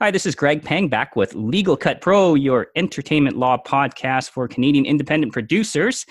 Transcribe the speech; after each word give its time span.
Hi, 0.00 0.12
this 0.12 0.26
is 0.26 0.36
Greg 0.36 0.62
Peng 0.62 0.86
back 0.86 1.16
with 1.16 1.34
Legal 1.34 1.76
Cut 1.76 2.00
Pro, 2.00 2.34
your 2.34 2.68
entertainment 2.76 3.36
law 3.36 3.60
podcast 3.60 4.30
for 4.30 4.46
Canadian 4.46 4.86
independent 4.86 5.32
producers. 5.32 6.06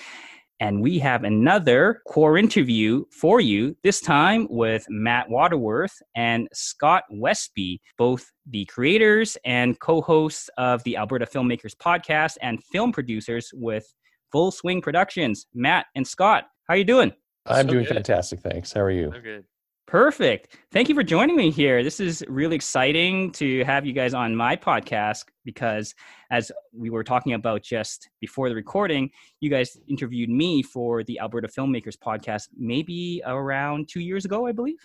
And 0.60 0.82
we 0.82 0.98
have 0.98 1.24
another 1.24 2.02
core 2.06 2.36
interview 2.36 3.06
for 3.10 3.40
you, 3.40 3.74
this 3.82 4.02
time 4.02 4.46
with 4.50 4.84
Matt 4.90 5.30
Waterworth 5.30 6.02
and 6.14 6.48
Scott 6.52 7.04
Westby, 7.10 7.80
both 7.96 8.30
the 8.50 8.66
creators 8.66 9.38
and 9.46 9.80
co 9.80 10.02
hosts 10.02 10.50
of 10.58 10.84
the 10.84 10.98
Alberta 10.98 11.24
Filmmakers 11.24 11.74
podcast 11.74 12.36
and 12.42 12.62
film 12.64 12.92
producers 12.92 13.50
with 13.54 13.90
Full 14.32 14.50
Swing 14.50 14.82
Productions. 14.82 15.46
Matt 15.54 15.86
and 15.94 16.06
Scott, 16.06 16.44
how 16.68 16.74
are 16.74 16.76
you 16.76 16.84
doing? 16.84 17.10
I'm 17.46 17.64
so 17.64 17.72
doing 17.72 17.84
good. 17.84 17.94
fantastic. 17.94 18.40
Thanks. 18.40 18.70
How 18.70 18.82
are 18.82 18.90
you? 18.90 19.10
So 19.14 19.22
good. 19.22 19.44
Perfect. 19.88 20.58
Thank 20.70 20.90
you 20.90 20.94
for 20.94 21.02
joining 21.02 21.34
me 21.34 21.50
here. 21.50 21.82
This 21.82 21.98
is 21.98 22.22
really 22.28 22.54
exciting 22.54 23.32
to 23.32 23.64
have 23.64 23.86
you 23.86 23.94
guys 23.94 24.12
on 24.12 24.36
my 24.36 24.54
podcast 24.54 25.24
because, 25.46 25.94
as 26.30 26.52
we 26.74 26.90
were 26.90 27.02
talking 27.02 27.32
about 27.32 27.62
just 27.62 28.10
before 28.20 28.50
the 28.50 28.54
recording, 28.54 29.10
you 29.40 29.48
guys 29.48 29.78
interviewed 29.88 30.28
me 30.28 30.62
for 30.62 31.04
the 31.04 31.18
Alberta 31.18 31.48
Filmmakers 31.48 31.96
podcast 31.96 32.48
maybe 32.54 33.22
around 33.24 33.88
two 33.88 34.00
years 34.00 34.26
ago, 34.26 34.46
I 34.46 34.52
believe. 34.52 34.76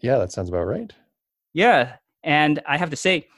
Yeah, 0.00 0.16
that 0.16 0.32
sounds 0.32 0.48
about 0.48 0.64
right. 0.64 0.90
Yeah. 1.52 1.96
And 2.24 2.62
I 2.66 2.78
have 2.78 2.88
to 2.88 2.96
say, 2.96 3.28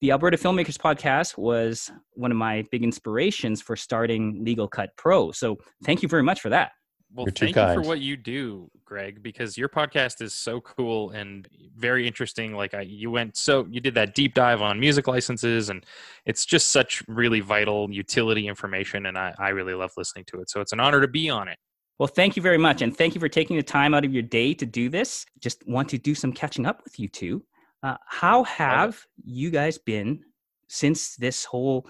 the 0.00 0.10
Alberta 0.10 0.38
Filmmakers 0.38 0.78
podcast 0.78 1.36
was 1.36 1.92
one 2.14 2.30
of 2.30 2.38
my 2.38 2.64
big 2.72 2.82
inspirations 2.82 3.60
for 3.60 3.76
starting 3.76 4.42
Legal 4.42 4.68
Cut 4.68 4.88
Pro. 4.96 5.32
So 5.32 5.58
thank 5.84 6.02
you 6.02 6.08
very 6.08 6.22
much 6.22 6.40
for 6.40 6.48
that. 6.48 6.72
Well, 7.14 7.26
You're 7.26 7.32
thank 7.32 7.56
you 7.56 7.74
for 7.74 7.86
what 7.86 8.00
you 8.00 8.16
do, 8.16 8.70
Greg, 8.86 9.22
because 9.22 9.58
your 9.58 9.68
podcast 9.68 10.22
is 10.22 10.32
so 10.32 10.62
cool 10.62 11.10
and 11.10 11.46
very 11.76 12.06
interesting. 12.06 12.54
Like 12.54 12.72
I, 12.72 12.82
you 12.82 13.10
went 13.10 13.36
so 13.36 13.66
you 13.70 13.80
did 13.80 13.94
that 13.94 14.14
deep 14.14 14.32
dive 14.34 14.62
on 14.62 14.80
music 14.80 15.06
licenses, 15.06 15.68
and 15.68 15.84
it's 16.24 16.46
just 16.46 16.68
such 16.68 17.02
really 17.08 17.40
vital 17.40 17.90
utility 17.90 18.48
information, 18.48 19.06
and 19.06 19.18
I, 19.18 19.34
I 19.38 19.50
really 19.50 19.74
love 19.74 19.90
listening 19.96 20.24
to 20.28 20.40
it. 20.40 20.48
So 20.48 20.60
it's 20.62 20.72
an 20.72 20.80
honor 20.80 21.02
to 21.02 21.08
be 21.08 21.28
on 21.28 21.48
it. 21.48 21.58
Well, 21.98 22.06
thank 22.06 22.34
you 22.34 22.42
very 22.42 22.58
much, 22.58 22.80
and 22.80 22.96
thank 22.96 23.14
you 23.14 23.20
for 23.20 23.28
taking 23.28 23.56
the 23.56 23.62
time 23.62 23.92
out 23.92 24.06
of 24.06 24.12
your 24.12 24.22
day 24.22 24.54
to 24.54 24.64
do 24.64 24.88
this. 24.88 25.26
Just 25.38 25.66
want 25.66 25.90
to 25.90 25.98
do 25.98 26.14
some 26.14 26.32
catching 26.32 26.64
up 26.64 26.82
with 26.82 26.98
you 26.98 27.08
two. 27.08 27.44
Uh, 27.82 27.96
how 28.06 28.44
have 28.44 29.04
you 29.22 29.50
guys 29.50 29.76
been 29.76 30.24
since 30.68 31.16
this 31.16 31.44
whole 31.44 31.86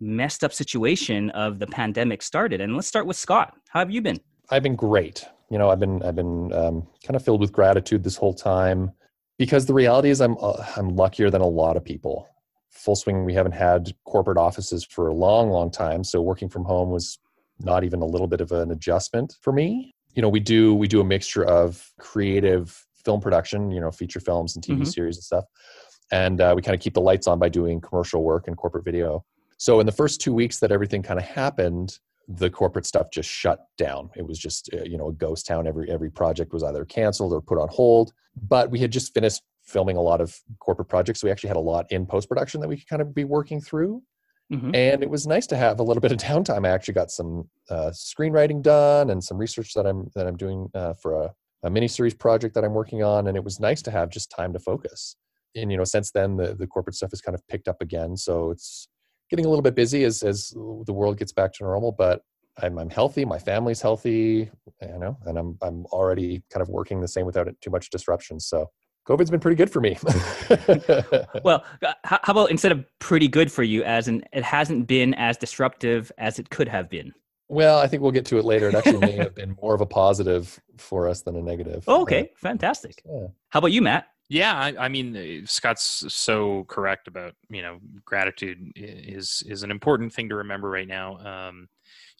messed 0.00 0.42
up 0.42 0.52
situation 0.52 1.30
of 1.30 1.60
the 1.60 1.66
pandemic 1.66 2.22
started? 2.22 2.60
And 2.60 2.74
let's 2.74 2.88
start 2.88 3.06
with 3.06 3.16
Scott. 3.16 3.54
How 3.68 3.78
have 3.78 3.90
you 3.90 4.02
been? 4.02 4.18
I've 4.50 4.62
been 4.62 4.76
great. 4.76 5.24
You 5.50 5.58
know, 5.58 5.70
I've 5.70 5.80
been 5.80 6.02
I've 6.02 6.16
been 6.16 6.52
um, 6.52 6.86
kind 7.04 7.16
of 7.16 7.24
filled 7.24 7.40
with 7.40 7.52
gratitude 7.52 8.02
this 8.02 8.16
whole 8.16 8.34
time 8.34 8.92
because 9.38 9.66
the 9.66 9.74
reality 9.74 10.10
is 10.10 10.20
I'm 10.20 10.36
uh, 10.40 10.64
I'm 10.76 10.96
luckier 10.96 11.30
than 11.30 11.40
a 11.40 11.46
lot 11.46 11.76
of 11.76 11.84
people. 11.84 12.28
Full 12.70 12.96
swing, 12.96 13.24
we 13.24 13.34
haven't 13.34 13.52
had 13.52 13.94
corporate 14.04 14.36
offices 14.36 14.84
for 14.84 15.08
a 15.08 15.14
long, 15.14 15.50
long 15.50 15.70
time, 15.70 16.04
so 16.04 16.20
working 16.20 16.48
from 16.48 16.64
home 16.64 16.90
was 16.90 17.18
not 17.60 17.84
even 17.84 18.02
a 18.02 18.06
little 18.06 18.26
bit 18.26 18.40
of 18.40 18.52
an 18.52 18.70
adjustment 18.70 19.36
for 19.40 19.52
me. 19.52 19.94
You 20.14 20.22
know, 20.22 20.28
we 20.28 20.40
do 20.40 20.74
we 20.74 20.88
do 20.88 21.00
a 21.00 21.04
mixture 21.04 21.44
of 21.44 21.92
creative 21.98 22.84
film 23.04 23.20
production, 23.20 23.70
you 23.70 23.80
know, 23.80 23.90
feature 23.90 24.20
films 24.20 24.56
and 24.56 24.64
TV 24.64 24.74
mm-hmm. 24.74 24.84
series 24.84 25.16
and 25.16 25.24
stuff, 25.24 25.44
and 26.10 26.40
uh, 26.40 26.52
we 26.56 26.62
kind 26.62 26.74
of 26.74 26.80
keep 26.80 26.94
the 26.94 27.00
lights 27.00 27.26
on 27.26 27.38
by 27.38 27.48
doing 27.48 27.80
commercial 27.80 28.22
work 28.22 28.48
and 28.48 28.56
corporate 28.56 28.84
video. 28.84 29.24
So 29.56 29.80
in 29.80 29.86
the 29.86 29.92
first 29.92 30.20
two 30.20 30.34
weeks 30.34 30.58
that 30.58 30.72
everything 30.72 31.02
kind 31.02 31.18
of 31.18 31.24
happened, 31.24 31.98
the 32.28 32.50
corporate 32.50 32.86
stuff 32.86 33.08
just 33.12 33.28
shut 33.28 33.66
down. 33.76 34.10
It 34.16 34.26
was 34.26 34.38
just 34.38 34.70
uh, 34.72 34.84
you 34.84 34.96
know 34.96 35.08
a 35.08 35.12
ghost 35.12 35.46
town. 35.46 35.66
Every 35.66 35.90
every 35.90 36.10
project 36.10 36.52
was 36.52 36.62
either 36.62 36.84
canceled 36.84 37.32
or 37.32 37.40
put 37.40 37.58
on 37.58 37.68
hold. 37.68 38.12
But 38.36 38.70
we 38.70 38.78
had 38.80 38.90
just 38.90 39.14
finished 39.14 39.42
filming 39.64 39.96
a 39.96 40.00
lot 40.00 40.20
of 40.20 40.38
corporate 40.58 40.88
projects. 40.88 41.20
So 41.20 41.26
we 41.26 41.30
actually 41.30 41.48
had 41.48 41.56
a 41.56 41.60
lot 41.60 41.86
in 41.90 42.06
post 42.06 42.28
production 42.28 42.60
that 42.60 42.68
we 42.68 42.76
could 42.76 42.88
kind 42.88 43.02
of 43.02 43.14
be 43.14 43.24
working 43.24 43.60
through. 43.60 44.02
Mm-hmm. 44.52 44.74
And 44.74 45.02
it 45.02 45.08
was 45.08 45.26
nice 45.26 45.46
to 45.48 45.56
have 45.56 45.80
a 45.80 45.82
little 45.82 46.00
bit 46.00 46.12
of 46.12 46.18
downtime. 46.28 46.66
I 46.66 46.70
actually 46.70 46.94
got 46.94 47.10
some 47.10 47.48
uh, 47.70 47.90
screenwriting 47.92 48.62
done 48.62 49.10
and 49.10 49.22
some 49.22 49.38
research 49.38 49.72
that 49.74 49.86
I'm 49.86 50.10
that 50.14 50.26
I'm 50.26 50.36
doing 50.36 50.68
uh, 50.74 50.94
for 50.94 51.22
a, 51.22 51.34
a 51.62 51.70
mini 51.70 51.88
series 51.88 52.14
project 52.14 52.54
that 52.54 52.64
I'm 52.64 52.74
working 52.74 53.02
on. 53.02 53.26
And 53.26 53.36
it 53.36 53.44
was 53.44 53.60
nice 53.60 53.82
to 53.82 53.90
have 53.90 54.10
just 54.10 54.30
time 54.30 54.52
to 54.52 54.58
focus. 54.58 55.16
And 55.56 55.70
you 55.70 55.78
know, 55.78 55.84
since 55.84 56.10
then 56.10 56.36
the 56.36 56.54
the 56.54 56.66
corporate 56.66 56.96
stuff 56.96 57.10
has 57.10 57.20
kind 57.20 57.34
of 57.34 57.46
picked 57.48 57.68
up 57.68 57.80
again. 57.80 58.16
So 58.16 58.50
it's 58.50 58.88
getting 59.34 59.46
a 59.46 59.48
little 59.48 59.62
bit 59.62 59.74
busy 59.74 60.04
as 60.04 60.22
as 60.22 60.50
the 60.50 60.92
world 60.92 61.18
gets 61.18 61.32
back 61.32 61.52
to 61.54 61.64
normal, 61.64 61.90
but 61.90 62.22
I'm 62.62 62.78
I'm 62.78 62.90
healthy, 62.90 63.24
my 63.24 63.38
family's 63.38 63.82
healthy, 63.82 64.48
you 64.80 64.98
know, 64.98 65.18
and 65.26 65.36
I'm 65.36 65.58
I'm 65.60 65.86
already 65.86 66.44
kind 66.52 66.62
of 66.62 66.68
working 66.68 67.00
the 67.00 67.08
same 67.08 67.26
without 67.26 67.48
too 67.60 67.70
much 67.70 67.90
disruption. 67.90 68.38
So 68.38 68.70
COVID's 69.08 69.30
been 69.30 69.40
pretty 69.40 69.56
good 69.56 69.70
for 69.70 69.80
me. 69.80 69.98
well, 71.44 71.64
uh, 71.82 71.94
how 72.04 72.20
about 72.28 72.50
instead 72.52 72.70
of 72.70 72.84
pretty 73.00 73.26
good 73.26 73.50
for 73.50 73.64
you, 73.64 73.82
as 73.82 74.06
in 74.06 74.24
it 74.32 74.44
hasn't 74.44 74.86
been 74.86 75.14
as 75.14 75.36
disruptive 75.36 76.12
as 76.16 76.38
it 76.38 76.48
could 76.50 76.68
have 76.68 76.88
been? 76.88 77.12
Well, 77.48 77.78
I 77.78 77.88
think 77.88 78.02
we'll 78.02 78.12
get 78.12 78.24
to 78.26 78.38
it 78.38 78.44
later. 78.44 78.68
It 78.68 78.74
actually 78.74 79.00
may 79.00 79.12
have 79.16 79.34
been 79.34 79.56
more 79.60 79.74
of 79.74 79.80
a 79.80 79.86
positive 79.86 80.58
for 80.78 81.08
us 81.08 81.22
than 81.22 81.36
a 81.36 81.42
negative. 81.42 81.84
Oh, 81.88 82.02
okay, 82.02 82.22
uh, 82.22 82.26
fantastic. 82.36 83.02
Yeah. 83.04 83.26
How 83.50 83.58
about 83.58 83.72
you, 83.72 83.82
Matt? 83.82 84.06
Yeah, 84.34 84.56
I, 84.56 84.74
I, 84.86 84.88
mean, 84.88 85.16
uh, 85.16 85.46
Scott's 85.46 86.12
so 86.12 86.64
correct 86.64 87.06
about 87.06 87.34
you 87.50 87.62
know 87.62 87.78
gratitude 88.04 88.72
is 88.74 89.44
is 89.46 89.62
an 89.62 89.70
important 89.70 90.12
thing 90.12 90.28
to 90.28 90.34
remember 90.34 90.68
right 90.68 90.88
now. 90.88 91.18
Um, 91.18 91.68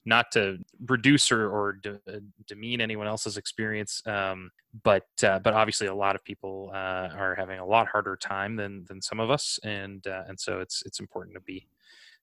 not 0.05 0.31
to 0.33 0.59
reduce 0.87 1.33
or, 1.33 1.51
or 1.51 1.73
de- 1.73 2.01
uh, 2.07 2.21
demean 2.47 2.81
anyone 2.81 3.09
else's 3.09 3.37
experience, 3.37 4.01
um, 4.07 4.53
but 4.85 5.09
uh, 5.25 5.41
but 5.41 5.55
obviously 5.55 5.89
a 5.89 5.95
lot 5.95 6.15
of 6.15 6.23
people 6.23 6.71
uh, 6.73 7.09
are 7.17 7.35
having 7.37 7.59
a 7.59 7.67
lot 7.67 7.89
harder 7.89 8.15
time 8.15 8.55
than 8.55 8.85
than 8.85 9.03
some 9.03 9.19
of 9.19 9.29
us, 9.29 9.59
and 9.65 10.07
uh, 10.07 10.23
and 10.29 10.39
so 10.39 10.61
it's 10.61 10.85
it's 10.87 11.01
important 11.01 11.35
to 11.35 11.41
be 11.41 11.67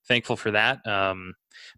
thankful 0.08 0.38
for 0.38 0.52
that. 0.52 0.88
Um, 0.88 1.34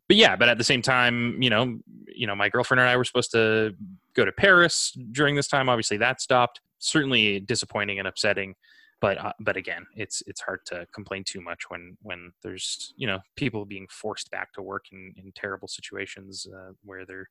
but 0.07 0.18
yeah, 0.18 0.35
but 0.35 0.50
at 0.50 0.59
the 0.59 0.63
same 0.63 0.84
time, 0.84 1.41
you 1.41 1.50
know, 1.50 1.79
you 2.06 2.28
know, 2.28 2.35
my 2.35 2.47
girlfriend 2.47 2.79
and 2.79 2.88
I 2.91 2.96
were 2.96 3.06
supposed 3.06 3.31
to 3.31 3.73
go 4.13 4.23
to 4.23 4.31
Paris 4.31 4.96
during 5.12 5.34
this 5.34 5.47
time. 5.47 5.68
Obviously, 5.68 5.97
that 5.97 6.22
stopped 6.22 6.62
certainly 6.84 7.40
disappointing 7.40 8.00
and 8.00 8.08
upsetting. 8.08 8.56
But 9.02 9.18
uh, 9.18 9.34
but 9.40 9.58
again, 9.58 9.86
it's 9.96 10.24
it's 10.28 10.42
hard 10.42 10.62
to 10.68 10.86
complain 10.94 11.24
too 11.26 11.42
much 11.42 11.70
when 11.70 11.98
when 12.02 12.32
there's 12.42 12.94
you 12.96 13.08
know 13.08 13.20
people 13.36 13.66
being 13.66 13.88
forced 13.90 14.32
back 14.32 14.54
to 14.54 14.62
work 14.62 14.86
in, 14.92 15.14
in 15.18 15.34
terrible 15.36 15.68
situations 15.68 16.48
uh, 16.54 16.72
where 16.84 17.06
they're 17.06 17.28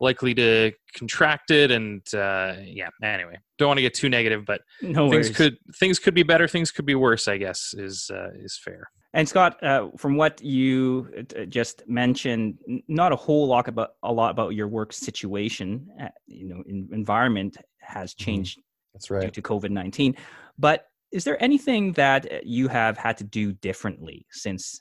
likely 0.00 0.34
to 0.34 0.72
contract 0.94 1.50
it 1.50 1.70
and 1.70 2.02
uh, 2.14 2.54
yeah 2.64 2.88
anyway 3.02 3.38
don't 3.58 3.68
want 3.68 3.78
to 3.78 3.82
get 3.82 3.94
too 3.94 4.08
negative 4.08 4.44
but 4.44 4.60
no 4.82 5.08
things 5.10 5.30
could 5.30 5.56
things 5.76 5.98
could 5.98 6.14
be 6.14 6.22
better 6.22 6.46
things 6.46 6.70
could 6.70 6.86
be 6.86 6.94
worse 6.94 7.28
i 7.28 7.36
guess 7.36 7.74
is 7.76 8.10
uh, 8.12 8.28
is 8.34 8.58
fair 8.62 8.90
and 9.14 9.28
scott 9.28 9.62
uh, 9.62 9.88
from 9.96 10.16
what 10.16 10.42
you 10.42 11.08
uh, 11.18 11.44
just 11.44 11.82
mentioned 11.88 12.58
not 12.88 13.12
a 13.12 13.16
whole 13.16 13.46
lot 13.46 13.68
about 13.68 13.90
a 14.02 14.12
lot 14.12 14.30
about 14.30 14.54
your 14.54 14.68
work 14.68 14.92
situation 14.92 15.88
uh, 16.00 16.08
you 16.26 16.48
know 16.48 16.62
in, 16.66 16.88
environment 16.92 17.56
has 17.80 18.12
mm-hmm. 18.12 18.24
changed 18.24 18.60
that's 18.96 19.10
right. 19.10 19.22
Due 19.22 19.30
to 19.30 19.42
COVID 19.42 19.70
19. 19.70 20.16
But 20.58 20.88
is 21.12 21.24
there 21.24 21.42
anything 21.42 21.92
that 21.92 22.30
uh, 22.32 22.38
you 22.42 22.68
have 22.68 22.96
had 22.96 23.16
to 23.18 23.24
do 23.24 23.52
differently 23.52 24.26
since 24.30 24.80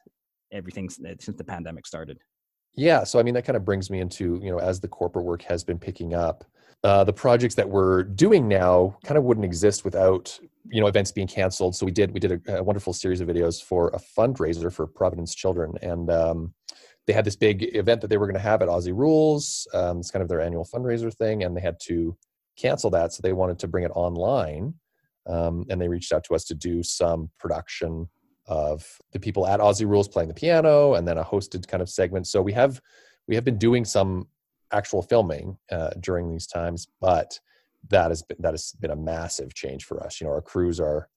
everything, 0.51 0.89
uh, 1.05 1.13
since 1.19 1.37
the 1.37 1.43
pandemic 1.43 1.85
started? 1.85 2.17
Yeah. 2.75 3.03
So, 3.03 3.19
I 3.19 3.23
mean, 3.23 3.33
that 3.33 3.45
kind 3.45 3.57
of 3.57 3.63
brings 3.65 3.89
me 3.89 3.99
into, 3.99 4.39
you 4.41 4.51
know, 4.51 4.59
as 4.59 4.79
the 4.79 4.87
corporate 4.87 5.25
work 5.25 5.41
has 5.43 5.63
been 5.63 5.79
picking 5.79 6.13
up, 6.13 6.45
uh, 6.83 7.03
the 7.03 7.13
projects 7.13 7.55
that 7.55 7.67
we're 7.67 8.03
doing 8.03 8.47
now 8.47 8.95
kind 9.03 9.17
of 9.17 9.23
wouldn't 9.23 9.45
exist 9.45 9.83
without 9.83 10.39
you 10.69 10.81
know 10.81 10.87
events 10.87 11.11
being 11.11 11.27
canceled 11.27 11.75
so 11.75 11.85
we 11.85 11.91
did 11.91 12.11
we 12.11 12.19
did 12.19 12.41
a, 12.47 12.57
a 12.57 12.63
wonderful 12.63 12.93
series 12.93 13.21
of 13.21 13.27
videos 13.27 13.63
for 13.63 13.89
a 13.89 13.99
fundraiser 13.99 14.71
for 14.71 14.87
providence 14.87 15.33
children 15.33 15.73
and 15.81 16.09
um, 16.09 16.53
they 17.07 17.13
had 17.13 17.25
this 17.25 17.35
big 17.35 17.75
event 17.75 18.01
that 18.01 18.07
they 18.07 18.17
were 18.17 18.25
going 18.25 18.35
to 18.35 18.39
have 18.39 18.61
at 18.61 18.67
aussie 18.67 18.95
rules 18.95 19.67
um, 19.73 19.99
it's 19.99 20.11
kind 20.11 20.21
of 20.21 20.29
their 20.29 20.41
annual 20.41 20.65
fundraiser 20.65 21.13
thing 21.13 21.43
and 21.43 21.55
they 21.55 21.61
had 21.61 21.79
to 21.79 22.15
cancel 22.57 22.89
that, 22.91 23.13
so 23.13 23.21
they 23.21 23.33
wanted 23.33 23.59
to 23.59 23.67
bring 23.67 23.83
it 23.83 23.91
online. 23.95 24.73
Um, 25.27 25.65
and 25.69 25.81
they 25.81 25.87
reached 25.87 26.13
out 26.13 26.23
to 26.25 26.35
us 26.35 26.43
to 26.45 26.55
do 26.55 26.83
some 26.83 27.31
production 27.39 28.07
of 28.47 28.85
the 29.11 29.19
people 29.19 29.47
at 29.47 29.59
Aussie 29.59 29.87
Rules 29.87 30.07
playing 30.07 30.29
the 30.29 30.35
piano, 30.35 30.93
and 30.93 31.07
then 31.07 31.17
a 31.17 31.23
hosted 31.23 31.67
kind 31.67 31.81
of 31.81 31.89
segment. 31.89 32.27
So 32.27 32.41
we 32.41 32.53
have 32.53 32.79
we 33.27 33.35
have 33.35 33.43
been 33.43 33.57
doing 33.57 33.85
some 33.85 34.27
actual 34.71 35.01
filming 35.01 35.57
uh, 35.71 35.91
during 35.99 36.29
these 36.29 36.47
times, 36.47 36.87
but 37.01 37.39
that 37.89 38.11
has 38.11 38.21
been 38.21 38.37
that 38.39 38.53
has 38.53 38.73
been 38.79 38.91
a 38.91 38.95
massive 38.95 39.53
change 39.53 39.85
for 39.85 40.03
us. 40.03 40.21
You 40.21 40.27
know, 40.27 40.33
our 40.33 40.41
crews 40.41 40.79
are 40.79 41.09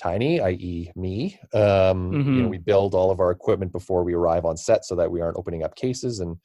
tiny, 0.00 0.40
i.e., 0.40 0.92
me. 0.94 1.38
Um, 1.52 1.60
mm-hmm. 1.60 2.14
You 2.14 2.20
know, 2.20 2.24
mm-hmm. 2.42 2.48
we 2.48 2.58
build 2.58 2.94
all 2.94 3.10
of 3.10 3.20
our 3.20 3.30
equipment 3.30 3.72
before 3.72 4.04
we 4.04 4.14
arrive 4.14 4.44
on 4.44 4.56
set 4.56 4.84
so 4.84 4.94
that 4.96 5.10
we 5.10 5.20
aren't 5.20 5.38
opening 5.38 5.62
up 5.62 5.74
cases 5.74 6.20
and 6.20 6.36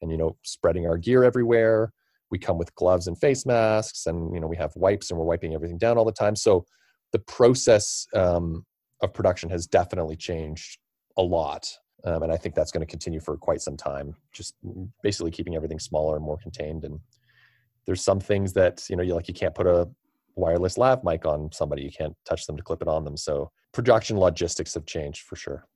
and 0.00 0.10
you 0.10 0.16
know 0.16 0.36
spreading 0.42 0.86
our 0.86 0.96
gear 0.96 1.24
everywhere 1.24 1.92
we 2.30 2.38
come 2.38 2.58
with 2.58 2.74
gloves 2.74 3.06
and 3.06 3.18
face 3.18 3.46
masks 3.46 4.06
and 4.06 4.32
you 4.34 4.40
know 4.40 4.46
we 4.46 4.56
have 4.56 4.72
wipes 4.76 5.10
and 5.10 5.18
we're 5.18 5.26
wiping 5.26 5.54
everything 5.54 5.78
down 5.78 5.98
all 5.98 6.04
the 6.04 6.12
time 6.12 6.36
so 6.36 6.64
the 7.12 7.18
process 7.18 8.06
um, 8.14 8.64
of 9.02 9.12
production 9.12 9.50
has 9.50 9.66
definitely 9.66 10.16
changed 10.16 10.78
a 11.16 11.22
lot 11.22 11.66
um, 12.04 12.22
and 12.22 12.32
i 12.32 12.36
think 12.36 12.54
that's 12.54 12.72
going 12.72 12.84
to 12.84 12.90
continue 12.90 13.20
for 13.20 13.36
quite 13.36 13.60
some 13.60 13.76
time 13.76 14.14
just 14.32 14.54
basically 15.02 15.30
keeping 15.30 15.56
everything 15.56 15.78
smaller 15.78 16.16
and 16.16 16.24
more 16.24 16.38
contained 16.38 16.84
and 16.84 16.98
there's 17.86 18.02
some 18.02 18.20
things 18.20 18.52
that 18.52 18.84
you 18.88 18.96
know 18.96 19.02
you 19.02 19.14
like 19.14 19.28
you 19.28 19.34
can't 19.34 19.54
put 19.54 19.66
a 19.66 19.88
wireless 20.36 20.78
lav 20.78 21.04
mic 21.04 21.24
on 21.26 21.50
somebody. 21.52 21.82
You 21.82 21.90
can't 21.90 22.16
touch 22.24 22.46
them 22.46 22.56
to 22.56 22.62
clip 22.62 22.82
it 22.82 22.88
on 22.88 23.04
them. 23.04 23.16
So 23.16 23.50
production 23.72 24.18
logistics 24.18 24.74
have 24.74 24.86
changed 24.86 25.22
for 25.22 25.36
sure. 25.36 25.66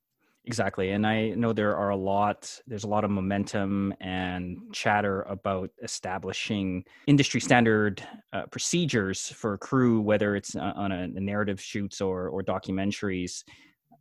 Exactly. 0.47 0.91
And 0.91 1.07
I 1.07 1.31
know 1.31 1.55
there 1.55 1.75
are 1.75 1.89
a 1.89 1.97
lot, 1.97 2.61
there's 2.67 2.85
a 2.85 2.89
lot 2.89 3.05
of 3.05 3.11
momentum 3.11 3.95
and 4.01 4.59
chatter 4.73 5.23
about 5.23 5.71
establishing 5.83 6.85
industry 7.07 7.41
standard 7.41 8.07
uh, 8.35 8.45
procedures 8.51 9.29
for 9.31 9.57
crew, 9.57 10.03
whether 10.03 10.37
it's 10.37 10.55
uh, 10.55 10.73
on 10.77 10.93
a, 10.93 11.05
a 11.05 11.21
narrative 11.21 11.61
shoots 11.61 12.03
or, 12.03 12.29
or 12.29 12.43
documentaries, 12.43 13.43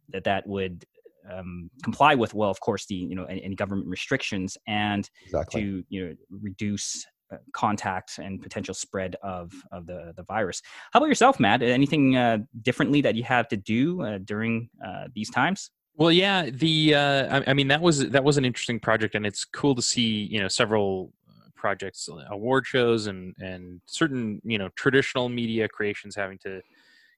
that 0.09 0.25
that 0.25 0.45
would 0.45 0.85
um, 1.31 1.69
comply 1.81 2.13
with, 2.13 2.33
well, 2.33 2.49
of 2.49 2.59
course, 2.59 2.85
the, 2.87 2.95
you 2.95 3.15
know, 3.15 3.23
any, 3.23 3.41
any 3.41 3.55
government 3.55 3.87
restrictions 3.87 4.57
and 4.67 5.09
exactly. 5.23 5.61
to, 5.61 5.83
you 5.87 6.07
know, 6.07 6.15
reduce 6.29 7.05
uh, 7.31 7.37
contact 7.53 8.19
and 8.19 8.41
potential 8.41 8.73
spread 8.73 9.15
of 9.23 9.53
of 9.71 9.87
the 9.87 10.13
the 10.17 10.23
virus. 10.23 10.61
How 10.91 10.99
about 10.99 11.07
yourself, 11.07 11.39
Matt? 11.39 11.63
Anything 11.63 12.17
uh, 12.17 12.39
differently 12.61 12.99
that 13.01 13.15
you 13.15 13.23
have 13.23 13.47
to 13.47 13.57
do 13.57 14.01
uh, 14.01 14.17
during 14.17 14.69
uh, 14.85 15.05
these 15.15 15.29
times? 15.29 15.71
Well, 15.95 16.11
yeah, 16.11 16.49
the 16.49 16.95
uh, 16.95 17.39
I, 17.39 17.51
I, 17.51 17.53
mean 17.53 17.67
that 17.67 17.81
was 17.81 18.09
that 18.09 18.23
was 18.23 18.37
an 18.37 18.45
interesting 18.45 18.79
project, 18.79 19.13
and 19.13 19.25
it's 19.25 19.45
cool 19.45 19.75
to 19.75 19.81
see 19.81 20.23
you 20.25 20.39
know 20.39 20.47
several 20.47 21.13
uh, 21.29 21.49
projects, 21.55 22.09
uh, 22.09 22.23
award 22.31 22.65
shows, 22.65 23.05
and 23.07 23.35
and 23.39 23.79
certain 23.85 24.41
you 24.43 24.57
know 24.57 24.69
traditional 24.75 25.29
media 25.29 25.67
creations 25.67 26.15
having 26.15 26.39
to 26.39 26.61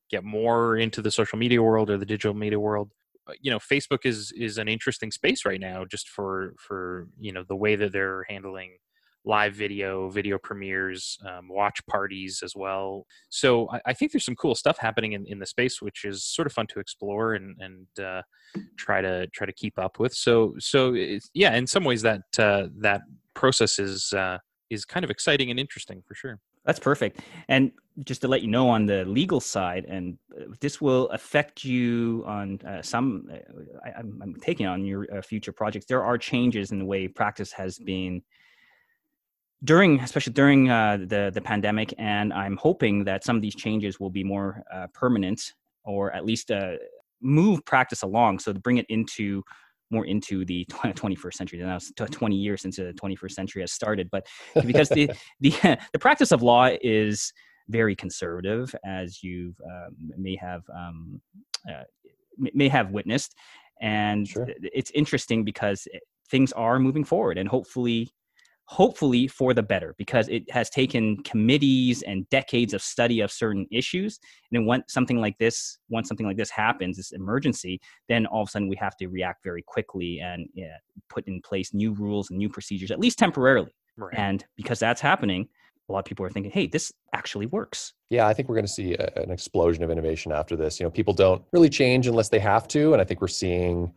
get 0.10 0.24
more 0.25 0.77
into 0.77 1.01
the 1.01 1.10
social 1.10 1.38
media 1.39 1.62
world 1.63 1.89
or 1.89 1.98
the 1.98 2.06
digital 2.06 2.33
media 2.33 2.60
world. 2.60 2.92
Uh, 3.27 3.33
you 3.39 3.50
know, 3.50 3.60
Facebook 3.60 4.06
is 4.06 4.33
is 4.33 4.57
an 4.57 4.68
interesting 4.68 5.10
space 5.10 5.45
right 5.45 5.62
now, 5.62 5.86
just 5.86 6.10
for 6.10 6.54
for 6.57 7.07
you 7.18 7.31
know 7.31 7.44
the 7.48 7.56
way 7.56 7.77
that 7.77 7.94
they're 7.94 8.25
handling 8.30 8.72
live 9.25 9.54
video, 9.54 10.10
video 10.10 10.38
premieres, 10.38 11.18
um, 11.25 11.48
watch 11.50 11.80
parties 11.88 12.42
as 12.44 12.54
well. 12.56 13.06
So 13.30 13.68
I, 13.72 13.81
I, 13.88 13.94
think 13.94 14.12
there's 14.12 14.25
some 14.25 14.36
cool 14.36 14.56
stuff 14.56 14.77
happening 14.77 15.13
in, 15.13 15.25
in 15.25 15.39
the 15.39 15.45
space, 15.45 15.81
which 15.81 16.06
is 16.06 16.24
sort 16.24 16.45
of 16.45 16.54
fun 16.54 16.68
to 16.68 16.80
explore 16.80 17.33
and 17.33 17.56
and 17.60 17.88
uh, 18.06 18.22
try 18.77 19.01
to 19.01 19.27
try 19.27 19.45
to 19.45 19.54
keep 19.54 19.77
up 19.80 20.00
with. 20.00 20.13
So 20.13 20.56
so 20.60 20.95
yeah, 21.33 21.56
in 21.56 21.68
some 21.68 21.83
ways 21.83 22.01
that 22.04 22.22
uh, 22.38 22.68
that 22.80 23.01
process 23.33 23.80
is 23.80 24.13
uh, 24.13 24.38
is 24.69 24.86
kind 24.86 25.04
of 25.04 25.10
exciting 25.10 25.51
and 25.51 25.60
interesting 25.60 26.04
for 26.07 26.16
sure. 26.16 26.39
That's 26.66 26.80
perfect. 26.80 27.19
And 27.48 27.72
just 28.04 28.22
to 28.22 28.27
let 28.27 28.42
you 28.42 28.48
know 28.48 28.68
on 28.68 28.88
the 28.88 29.06
legal 29.06 29.39
side, 29.39 29.86
and 29.86 30.18
uh, 30.36 30.45
this 30.60 30.81
will 30.81 31.07
affect 31.10 31.63
you 31.63 32.24
on 32.25 32.60
uh, 32.68 32.81
some, 32.81 33.30
uh, 33.31 33.38
I, 33.86 34.00
am 34.00 34.36
taking 34.42 34.66
on 34.66 34.83
your 34.83 35.06
uh, 35.16 35.22
future 35.22 35.51
projects. 35.51 35.86
There 35.86 36.04
are 36.04 36.18
changes 36.18 36.72
in 36.72 36.80
the 36.80 36.86
way 36.86 37.07
practice 37.07 37.51
has 37.51 37.77
been 37.77 38.24
during 39.66 40.00
especially 40.00 40.34
during 40.34 40.70
uh, 40.70 40.98
the 40.98 41.32
the 41.34 41.42
pandemic 41.42 41.94
and 41.98 42.32
i'm 42.34 42.56
hoping 42.58 43.04
that 43.04 43.24
some 43.24 43.36
of 43.36 43.42
these 43.42 43.56
changes 43.56 44.00
will 44.00 44.10
be 44.10 44.24
more 44.24 44.64
uh, 44.74 44.88
permanent 44.94 45.54
or 45.84 46.12
at 46.14 46.26
least 46.26 46.52
uh, 46.52 46.74
move 47.22 47.64
practice 47.66 48.04
along 48.04 48.40
so 48.40 48.54
to 48.54 48.60
bring 48.60 48.78
it 48.78 48.86
into 48.90 49.44
more 49.92 50.06
into 50.06 50.46
the 50.46 50.66
21st 50.72 51.34
century 51.34 51.60
now 51.60 51.76
it's 51.76 51.92
20 51.92 52.36
years 52.36 52.62
since 52.62 52.78
the 52.78 52.94
21st 52.94 53.32
century 53.32 53.62
has 53.62 53.72
started 53.72 54.10
but 54.12 54.26
because 54.66 54.90
the 54.90 55.10
the 55.42 55.52
the 55.94 56.00
practice 56.00 56.32
of 56.32 56.42
law 56.42 56.70
is 56.82 57.34
very 57.68 57.96
conservative 57.96 58.74
as 58.86 59.24
you 59.24 59.56
um, 59.66 59.96
may 60.18 60.36
have 60.36 60.62
um, 60.76 61.20
uh, 61.70 61.84
may 62.38 62.68
have 62.68 62.92
witnessed 62.92 63.36
and 63.82 64.28
sure. 64.28 64.48
it's 64.62 64.92
interesting 64.92 65.44
because 65.44 65.88
things 66.30 66.52
are 66.54 66.80
moving 66.80 67.04
forward 67.04 67.38
and 67.38 67.50
hopefully 67.50 68.12
hopefully 68.68 69.28
for 69.28 69.54
the 69.54 69.62
better 69.62 69.94
because 69.98 70.28
it 70.28 70.50
has 70.50 70.70
taken 70.70 71.18
committees 71.24 72.02
and 72.02 72.28
decades 72.30 72.74
of 72.74 72.82
study 72.82 73.20
of 73.20 73.32
certain 73.32 73.68
issues. 73.72 74.20
And 74.50 74.60
then 74.60 74.66
when 74.66 74.84
something 74.88 75.22
like 75.22 75.38
this 75.38 75.78
once 75.90 76.08
something 76.08 76.26
like 76.26 76.38
this 76.38 76.50
happens 76.50 76.98
this 76.98 77.12
emergency 77.12 77.80
then 78.10 78.26
all 78.26 78.42
of 78.42 78.48
a 78.50 78.52
sudden 78.52 78.68
we 78.68 78.76
have 78.78 78.96
to 78.98 79.08
react 79.08 79.44
very 79.44 79.62
quickly 79.62 80.20
and 80.20 80.48
yeah, 80.54 80.78
put 81.10 81.28
in 81.28 81.42
place 81.42 81.74
new 81.74 81.94
rules 81.94 82.30
and 82.32 82.40
new 82.40 82.50
procedures 82.50 82.92
at 82.92 83.00
least 83.00 83.20
temporarily. 83.20 83.72
Right. 83.98 84.14
and 84.18 84.44
because 84.58 84.78
that's 84.80 85.00
happening 85.00 85.48
a 85.88 85.94
lot 85.94 86.00
of 86.00 86.06
people 86.06 86.26
are 86.26 86.30
thinking 86.30 86.52
hey 86.52 86.68
this 86.68 86.92
actually 87.14 87.46
works. 87.46 87.94
Yeah 88.10 88.28
i 88.28 88.34
think 88.34 88.50
we're 88.50 88.56
going 88.56 88.66
to 88.66 88.72
see 88.72 88.96
a, 88.96 89.10
an 89.16 89.32
explosion 89.32 89.84
of 89.84 89.92
innovation 89.92 90.32
after 90.32 90.56
this. 90.56 90.80
You 90.80 90.86
know 90.86 90.90
people 90.90 91.14
don't 91.14 91.44
really 91.52 91.70
change 91.70 92.08
unless 92.08 92.30
they 92.30 92.40
have 92.40 92.68
to 92.70 92.94
and 92.94 93.02
i 93.02 93.06
think 93.06 93.22
we're 93.22 93.28
seeing 93.28 93.94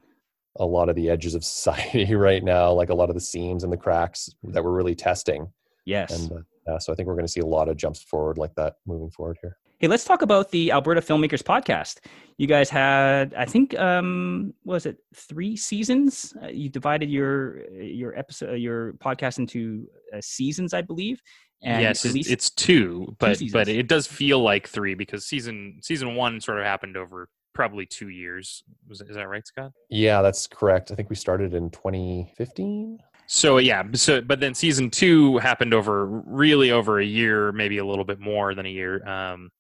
a 0.57 0.67
lot 0.67 0.89
of 0.89 0.97
the 0.97 1.11
edges 1.11 1.35
of 1.35 1.45
society 1.45 2.15
right 2.15 2.43
now, 2.43 2.73
like 2.73 2.91
a 2.91 2.95
lot 2.95 3.09
of 3.09 3.15
the 3.15 3.21
seams 3.21 3.65
and 3.65 3.73
the 3.73 3.77
cracks 3.77 4.31
that 4.45 4.63
we're 4.63 4.73
really 4.73 4.95
testing. 4.95 5.53
Yes. 5.85 6.13
And 6.13 6.45
uh, 6.69 6.79
so 6.79 6.93
I 6.93 6.97
think 6.97 7.09
we're 7.09 7.15
going 7.15 7.27
to 7.27 7.33
see 7.33 7.41
a 7.41 7.47
lot 7.47 7.69
of 7.69 7.77
jumps 7.77 8.03
forward 8.03 8.37
like 8.37 8.55
that 8.57 8.75
moving 8.87 9.11
forward 9.11 9.39
here. 9.41 9.57
Hey, 9.81 9.87
let's 9.87 10.05
talk 10.05 10.23
about 10.23 10.51
the 10.51 10.73
Alberta 10.73 11.01
Filmmakers 11.01 11.43
Podcast. 11.43 12.01
You 12.37 12.49
guys 12.49 12.69
had, 12.69 13.33
I 13.35 13.45
think, 13.45 13.79
um, 13.79 14.53
was 14.65 14.87
it 14.87 14.99
three 15.15 15.57
seasons? 15.57 16.35
Uh, 16.43 16.49
you 16.49 16.69
divided 16.69 17.09
your 17.09 17.65
your 17.73 18.19
episode, 18.19 18.55
your 18.55 18.95
podcast 18.95 19.39
into 19.39 19.87
uh, 20.13 20.21
seasons, 20.21 20.75
I 20.75 20.83
believe. 20.83 21.23
And 21.63 21.81
yes, 21.81 22.05
it's, 22.05 22.29
it's 22.29 22.51
two, 22.51 23.15
but 23.21 23.39
two 23.39 23.51
but 23.53 23.69
it 23.69 23.87
does 23.87 24.09
feel 24.09 24.41
like 24.41 24.69
three 24.69 24.95
because 24.95 25.27
season 25.27 25.79
season 25.81 26.17
one 26.17 26.41
sort 26.41 26.59
of 26.59 26.65
happened 26.65 26.97
over 26.97 27.29
probably 27.55 27.87
two 27.87 28.09
years. 28.09 28.63
Was 28.89 29.01
is 29.01 29.17
that 29.17 29.29
right, 29.29 29.47
Scott? 29.47 29.73
Yeah, 29.91 30.23
that's 30.23 30.47
correct. 30.47 30.91
I 30.91 30.95
think 30.95 31.11
we 31.11 31.17
started 31.17 31.55
in 31.55 31.71
2015. 31.71 32.99
So 33.27 33.59
yeah, 33.59 33.83
so 33.93 34.23
but 34.23 34.41
then 34.41 34.55
season 34.55 34.91
two 34.91 35.37
happened 35.39 35.75
over 35.75 36.07
really 36.07 36.71
over 36.71 36.99
a 36.99 37.05
year, 37.05 37.53
maybe 37.53 37.79
a 37.79 37.85
little 37.85 38.05
bit 38.05 38.19
more 38.19 38.55
than 38.55 38.65
a 38.65 38.71
year, 38.71 39.07
um, 39.07 39.51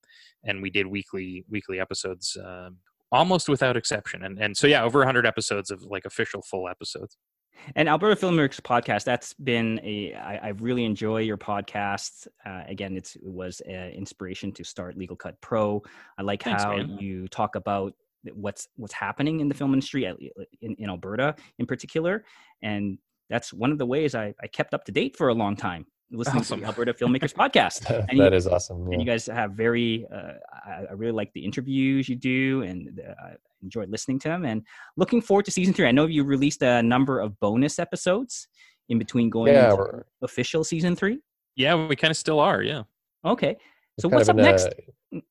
and 0.44 0.62
we 0.62 0.70
did 0.70 0.87
weekly 0.87 1.44
weekly 1.50 1.79
episodes 1.79 2.37
um, 2.43 2.79
almost 3.12 3.49
without 3.49 3.76
exception, 3.76 4.25
and 4.25 4.38
and 4.38 4.56
so 4.56 4.67
yeah, 4.67 4.82
over 4.82 5.00
100 5.00 5.26
episodes 5.26 5.70
of 5.70 5.82
like 5.82 6.06
official 6.06 6.40
full 6.43 6.67
episodes. 6.67 7.19
And 7.75 7.88
Alberta 7.88 8.20
Filmmakers 8.20 8.60
podcast, 8.60 9.05
that's 9.05 9.34
been 9.34 9.81
a, 9.82 10.14
I, 10.14 10.37
I 10.37 10.49
really 10.58 10.84
enjoy 10.84 11.19
your 11.19 11.37
podcast. 11.37 12.26
Uh, 12.44 12.62
again, 12.66 12.96
it's, 12.96 13.16
it 13.16 13.25
was 13.25 13.60
an 13.60 13.90
inspiration 13.90 14.52
to 14.52 14.64
start 14.64 14.96
Legal 14.96 15.16
Cut 15.16 15.40
Pro. 15.40 15.82
I 16.19 16.22
like 16.22 16.43
Thanks, 16.43 16.62
how 16.62 16.76
man. 16.76 16.99
you 16.99 17.28
talk 17.28 17.55
about 17.55 17.94
what's 18.34 18.69
what's 18.76 18.93
happening 18.93 19.40
in 19.40 19.49
the 19.49 19.55
film 19.55 19.72
industry 19.72 20.05
in, 20.05 20.75
in 20.75 20.90
Alberta 20.90 21.34
in 21.58 21.66
particular. 21.66 22.25
And 22.62 22.99
that's 23.31 23.52
one 23.52 23.70
of 23.72 23.78
the 23.78 23.87
ways 23.87 24.14
I, 24.14 24.34
I 24.43 24.46
kept 24.46 24.75
up 24.75 24.84
to 24.84 24.93
date 24.93 25.16
for 25.16 25.28
a 25.28 25.34
long 25.34 25.56
time 25.56 25.87
listening 26.11 26.40
awesome. 26.40 26.61
to 26.61 26.62
the 26.62 26.69
Alberta 26.69 26.94
Filmmakers 27.00 27.34
podcast. 27.34 27.88
And 28.08 28.19
that 28.20 28.32
you, 28.32 28.37
is 28.37 28.46
awesome. 28.46 28.87
Yeah. 28.87 28.93
And 28.93 29.02
you 29.02 29.06
guys 29.06 29.26
have 29.26 29.52
very, 29.52 30.06
uh, 30.12 30.32
I, 30.66 30.84
I, 30.90 30.93
really 30.94 31.12
like 31.12 31.32
the 31.34 31.44
interviews 31.44 32.08
you 32.08 32.16
do 32.16 32.62
and 32.62 33.00
uh, 33.06 33.12
I 33.22 33.34
enjoyed 33.62 33.90
listening 33.90 34.19
to 34.20 34.28
them 34.28 34.44
and 34.44 34.62
looking 34.96 35.20
forward 35.20 35.44
to 35.46 35.50
season 35.50 35.75
three. 35.75 35.87
I 35.87 35.93
know 35.93 36.06
you 36.06 36.25
released 36.25 36.62
a 36.62 36.82
number 36.82 37.21
of 37.21 37.38
bonus 37.40 37.78
episodes 37.78 38.49
in 38.88 38.99
between 38.99 39.30
going 39.30 39.52
yeah, 39.52 39.71
into 39.71 40.04
official 40.23 40.64
season 40.64 40.97
three. 40.97 41.18
Yeah, 41.56 41.87
we 41.87 41.97
kind 41.97 42.11
of 42.11 42.16
still 42.16 42.40
are. 42.40 42.62
Yeah. 42.62 42.82
Okay. 43.25 43.56
So 43.99 44.09
what's 44.09 44.28
up 44.28 44.37
next? 44.37 44.68
Mm, 45.12 45.23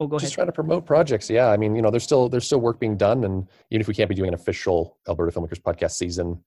oh, 0.00 0.06
go 0.06 0.16
ahead. 0.16 0.24
Just 0.24 0.34
trying 0.34 0.46
to 0.46 0.52
promote 0.52 0.86
projects. 0.86 1.28
Yeah, 1.28 1.48
I 1.48 1.56
mean, 1.56 1.76
you 1.76 1.82
know, 1.82 1.90
there's 1.90 2.04
still 2.04 2.28
there's 2.28 2.46
still 2.46 2.60
work 2.60 2.80
being 2.80 2.96
done, 2.96 3.24
and 3.24 3.46
even 3.70 3.80
if 3.80 3.88
we 3.88 3.94
can't 3.94 4.08
be 4.08 4.14
doing 4.14 4.28
an 4.28 4.34
official 4.34 4.98
Alberta 5.08 5.38
Filmmakers 5.38 5.60
podcast 5.60 5.92
season, 5.92 6.42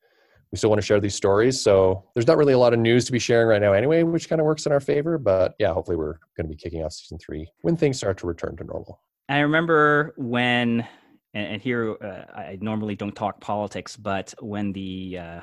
we 0.52 0.58
still 0.58 0.70
want 0.70 0.82
to 0.82 0.86
share 0.86 1.00
these 1.00 1.16
stories. 1.16 1.62
So 1.62 2.04
there's 2.14 2.28
not 2.28 2.38
really 2.38 2.54
a 2.54 2.58
lot 2.58 2.74
of 2.74 2.80
news 2.80 3.06
to 3.06 3.12
be 3.12 3.20
sharing 3.20 3.48
right 3.48 3.62
now 3.62 3.74
anyway, 3.74 4.04
which 4.04 4.30
kind 4.30 4.40
of 4.42 4.46
works 4.46 4.66
in 4.66 4.72
our 4.72 4.80
favor. 4.80 5.18
But 5.18 5.56
yeah, 5.60 5.74
hopefully 5.74 5.98
we're 5.98 6.18
going 6.36 6.46
to 6.46 6.50
be 6.50 6.56
kicking 6.56 6.84
off 6.84 6.94
season 6.94 7.20
three 7.20 7.48
when 7.62 7.76
things 7.76 7.98
start 7.98 8.18
to 8.20 8.28
return 8.28 8.56
to 8.58 8.64
normal. 8.64 9.02
I 9.30 9.40
remember 9.40 10.14
when 10.18 10.88
and, 11.38 11.62
here 11.62 11.96
uh, 12.04 12.24
I 12.36 12.58
normally 12.62 12.96
don't 12.96 13.16
talk 13.16 13.40
politics, 13.40 13.96
but 13.96 14.34
when 14.42 14.72
the 14.74 15.18
uh, 15.20 15.42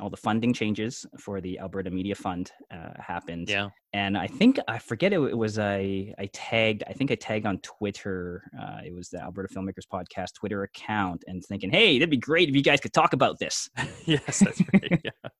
all 0.00 0.10
the 0.10 0.16
funding 0.16 0.52
changes 0.52 1.06
for 1.18 1.40
the 1.40 1.58
Alberta 1.58 1.90
Media 1.90 2.14
Fund 2.14 2.52
uh, 2.72 3.00
happened, 3.00 3.48
yeah, 3.48 3.68
and 3.92 4.16
I 4.18 4.26
think 4.26 4.58
I 4.68 4.78
forget 4.78 5.12
it, 5.12 5.20
it 5.20 5.36
was 5.36 5.58
I 5.58 6.14
I 6.18 6.28
tagged 6.32 6.82
I 6.88 6.92
think 6.92 7.10
I 7.10 7.14
tagged 7.14 7.46
on 7.46 7.58
Twitter. 7.58 8.42
Uh, 8.60 8.80
it 8.84 8.94
was 8.94 9.08
the 9.08 9.22
Alberta 9.22 9.52
Filmmakers 9.54 9.86
Podcast 9.90 10.34
Twitter 10.34 10.62
account, 10.64 11.24
and 11.26 11.44
thinking, 11.44 11.70
hey, 11.70 11.98
that'd 11.98 12.10
be 12.10 12.16
great 12.16 12.48
if 12.48 12.56
you 12.56 12.62
guys 12.62 12.80
could 12.80 12.92
talk 12.92 13.12
about 13.12 13.38
this. 13.38 13.70
yes, 14.04 14.40
that's 14.40 14.60
right. 14.72 15.00
Yeah. 15.04 15.30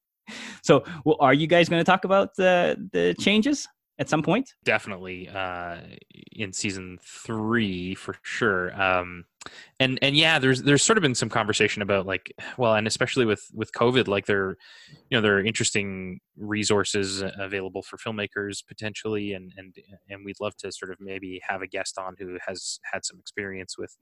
so, 0.63 0.85
well, 1.05 1.17
are 1.21 1.35
you 1.35 1.47
guys 1.47 1.69
going 1.69 1.81
to 1.81 1.91
talk 1.91 2.05
about 2.05 2.35
the 2.37 2.77
the 2.93 3.15
changes? 3.21 3.67
at 3.99 4.11
some 4.11 4.23
point? 4.23 4.55
Definitely 4.65 5.29
uh, 5.29 5.79
in 6.33 6.53
season 6.53 6.99
three 7.03 7.95
for 7.95 8.15
sure. 8.23 8.79
Um, 8.81 9.25
and 9.81 9.99
and 10.03 10.17
yeah 10.17 10.39
there's 10.39 10.63
there's 10.63 10.83
sort 10.83 10.99
of 10.99 11.03
been 11.03 11.15
some 11.15 11.29
conversation 11.29 11.83
about 11.83 12.07
like 12.07 12.33
well 12.57 12.75
and 12.75 12.87
especially 12.87 13.25
with 13.25 13.51
with 13.55 13.73
covid 13.73 14.09
like 14.09 14.27
there 14.27 14.57
you 15.11 15.17
know 15.17 15.21
there 15.21 15.37
are 15.37 15.45
interesting 15.45 16.21
resources 16.37 17.23
available 17.39 17.83
for 17.83 17.97
filmmakers 17.97 18.63
potentially 18.67 19.33
and 19.33 19.53
and 19.57 19.75
and 20.09 20.25
we'd 20.25 20.41
love 20.41 20.57
to 20.57 20.71
sort 20.71 20.91
of 20.91 20.99
maybe 21.01 21.41
have 21.43 21.63
a 21.63 21.67
guest 21.67 21.99
on 21.99 22.15
who 22.19 22.37
has 22.47 22.79
had 22.93 23.05
some 23.05 23.19
experience 23.19 23.79
with 23.79 23.97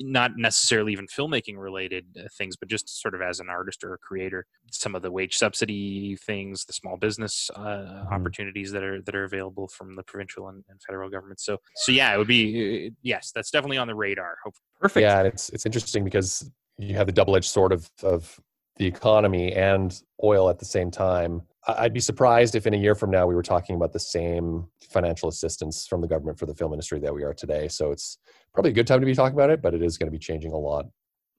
not 0.00 0.32
necessarily 0.36 0.92
even 0.92 1.06
filmmaking 1.06 1.56
related 1.56 2.04
uh, 2.18 2.24
things 2.36 2.56
but 2.56 2.68
just 2.68 3.00
sort 3.00 3.14
of 3.14 3.22
as 3.22 3.40
an 3.40 3.48
artist 3.48 3.84
or 3.84 3.94
a 3.94 3.98
creator 3.98 4.46
some 4.70 4.94
of 4.94 5.02
the 5.02 5.10
wage 5.10 5.36
subsidy 5.36 6.16
things 6.16 6.64
the 6.64 6.72
small 6.72 6.96
business 6.96 7.50
uh, 7.56 7.60
mm-hmm. 7.60 8.12
opportunities 8.12 8.72
that 8.72 8.82
are 8.82 9.00
that 9.02 9.14
are 9.14 9.24
available 9.24 9.68
from 9.68 9.94
the 9.94 10.02
provincial 10.02 10.48
and, 10.48 10.64
and 10.68 10.80
federal 10.82 11.08
government 11.08 11.40
so 11.40 11.58
so 11.76 11.92
yeah 11.92 12.12
it 12.12 12.18
would 12.18 12.26
be 12.26 12.88
uh, 12.88 12.90
yes 13.02 13.30
that's 13.34 13.50
definitely 13.50 13.78
on 13.78 13.86
the 13.86 13.94
radar 13.94 14.36
hopefully 14.44 14.62
Perfect. 14.80 15.02
Yeah, 15.02 15.18
and 15.18 15.28
it's 15.28 15.48
it's 15.50 15.66
interesting 15.66 16.04
because 16.04 16.50
you 16.78 16.94
have 16.96 17.06
the 17.06 17.12
double-edged 17.12 17.50
sword 17.50 17.72
of 17.72 17.90
of 18.02 18.38
the 18.76 18.86
economy 18.86 19.52
and 19.52 20.02
oil 20.22 20.50
at 20.50 20.58
the 20.58 20.64
same 20.64 20.90
time. 20.90 21.42
I'd 21.66 21.94
be 21.94 22.00
surprised 22.00 22.54
if 22.54 22.66
in 22.66 22.74
a 22.74 22.76
year 22.76 22.94
from 22.94 23.10
now 23.10 23.26
we 23.26 23.34
were 23.34 23.42
talking 23.42 23.74
about 23.74 23.92
the 23.92 23.98
same 23.98 24.68
financial 24.80 25.28
assistance 25.28 25.86
from 25.86 26.00
the 26.00 26.06
government 26.06 26.38
for 26.38 26.46
the 26.46 26.54
film 26.54 26.72
industry 26.72 27.00
that 27.00 27.12
we 27.12 27.24
are 27.24 27.34
today. 27.34 27.68
So 27.68 27.90
it's 27.90 28.18
probably 28.52 28.70
a 28.70 28.74
good 28.74 28.86
time 28.86 29.00
to 29.00 29.06
be 29.06 29.14
talking 29.14 29.34
about 29.34 29.50
it, 29.50 29.62
but 29.62 29.74
it 29.74 29.82
is 29.82 29.98
going 29.98 30.06
to 30.06 30.12
be 30.12 30.18
changing 30.18 30.52
a 30.52 30.58
lot. 30.58 30.86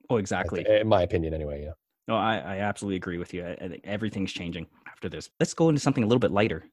Oh, 0.10 0.18
exactly. 0.18 0.66
In 0.68 0.88
my 0.88 1.04
opinion, 1.04 1.34
anyway. 1.34 1.64
Yeah. 1.64 1.72
No, 2.08 2.16
I, 2.16 2.38
I 2.38 2.58
absolutely 2.60 2.98
agree 2.98 3.18
with 3.18 3.34
you. 3.34 3.46
I, 3.46 3.52
I, 3.52 3.68
think 3.68 3.82
everything's 3.84 4.32
changing 4.32 4.68
after 4.88 5.10
this. 5.10 5.30
Let's 5.40 5.54
go 5.54 5.70
into 5.70 5.82
something 5.82 6.04
a 6.04 6.08
little 6.08 6.20
bit 6.20 6.32
lighter. 6.32 6.66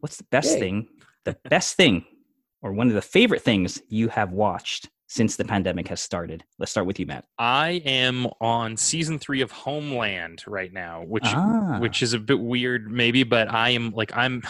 What's 0.00 0.16
the 0.16 0.24
best 0.24 0.54
Yay. 0.54 0.60
thing, 0.60 0.88
the 1.24 1.36
best 1.48 1.76
thing, 1.76 2.04
or 2.62 2.72
one 2.72 2.88
of 2.88 2.94
the 2.94 3.02
favorite 3.02 3.42
things 3.42 3.80
you 3.88 4.08
have 4.08 4.32
watched 4.32 4.88
since 5.08 5.36
the 5.36 5.44
pandemic 5.44 5.88
has 5.88 6.00
started? 6.00 6.44
Let's 6.58 6.70
start 6.70 6.86
with 6.86 7.00
you, 7.00 7.06
Matt. 7.06 7.24
I 7.38 7.82
am 7.84 8.26
on 8.40 8.76
season 8.76 9.18
three 9.18 9.40
of 9.40 9.50
Homeland 9.50 10.44
right 10.46 10.72
now, 10.72 11.02
which 11.06 11.24
ah. 11.26 11.78
which 11.80 12.02
is 12.02 12.12
a 12.12 12.18
bit 12.18 12.38
weird, 12.38 12.90
maybe, 12.90 13.24
but 13.24 13.52
I 13.52 13.70
am 13.70 13.90
like 13.90 14.16
I'm. 14.16 14.42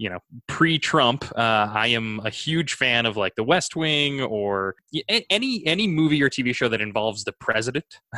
You 0.00 0.08
know, 0.08 0.18
pre-Trump, 0.46 1.30
uh, 1.36 1.68
I 1.74 1.88
am 1.88 2.22
a 2.24 2.30
huge 2.30 2.72
fan 2.72 3.04
of 3.04 3.18
like 3.18 3.34
The 3.34 3.44
West 3.44 3.76
Wing 3.76 4.22
or 4.22 4.74
any 5.28 5.62
any 5.66 5.86
movie 5.86 6.22
or 6.22 6.30
TV 6.30 6.54
show 6.54 6.68
that 6.68 6.80
involves 6.80 7.24
the 7.24 7.32
president 7.32 7.84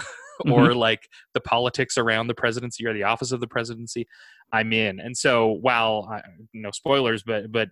or 0.47 0.69
mm-hmm. 0.69 0.79
like 0.79 1.09
the 1.35 1.41
politics 1.41 1.99
around 1.99 2.29
the 2.29 2.35
presidency 2.35 2.87
or 2.87 2.93
the 2.93 3.03
office 3.03 3.33
of 3.33 3.41
the 3.41 3.49
presidency. 3.49 4.07
I'm 4.53 4.73
in. 4.73 5.01
And 5.01 5.17
so, 5.17 5.59
while 5.61 6.09
I, 6.09 6.21
no 6.55 6.71
spoilers, 6.71 7.25
but 7.25 7.51
but 7.51 7.71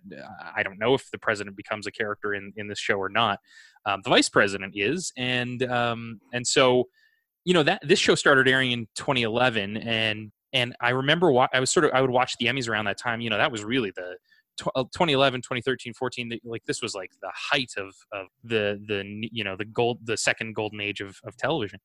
I 0.55 0.61
don't 0.61 0.77
know 0.77 0.93
if 0.93 1.09
the 1.11 1.19
president 1.19 1.55
becomes 1.55 1.87
a 1.87 1.91
character 1.91 2.33
in 2.33 2.51
in 2.57 2.67
this 2.67 2.79
show 2.79 2.95
or 2.95 3.09
not. 3.09 3.39
Um, 3.85 4.01
the 4.03 4.09
vice 4.09 4.27
president 4.27 4.73
is, 4.75 5.13
and 5.15 5.63
um, 5.71 6.19
and 6.33 6.45
so, 6.45 6.89
you 7.45 7.53
know 7.53 7.63
that 7.63 7.81
this 7.87 7.99
show 7.99 8.15
started 8.15 8.47
airing 8.47 8.71
in 8.71 8.87
2011, 8.95 9.77
and 9.77 10.31
and 10.53 10.75
I 10.81 10.89
remember 10.89 11.31
wa- 11.31 11.47
I 11.53 11.59
was 11.59 11.71
sort 11.71 11.85
of 11.85 11.91
I 11.93 12.01
would 12.01 12.09
watch 12.09 12.37
the 12.37 12.45
Emmys 12.47 12.69
around 12.69 12.85
that 12.85 12.97
time. 12.97 13.21
You 13.21 13.29
know, 13.29 13.37
that 13.37 13.51
was 13.51 13.63
really 13.63 13.91
the 13.95 14.17
2011 14.57 15.41
2013 15.41 15.93
14 15.93 16.39
like 16.43 16.63
this 16.65 16.81
was 16.81 16.93
like 16.93 17.11
the 17.21 17.31
height 17.33 17.71
of 17.77 17.95
of 18.11 18.27
the 18.43 18.79
the 18.87 19.27
you 19.31 19.43
know 19.43 19.55
the 19.55 19.65
gold 19.65 19.99
the 20.03 20.17
second 20.17 20.53
golden 20.53 20.81
age 20.81 21.01
of, 21.01 21.17
of 21.23 21.35
television 21.37 21.79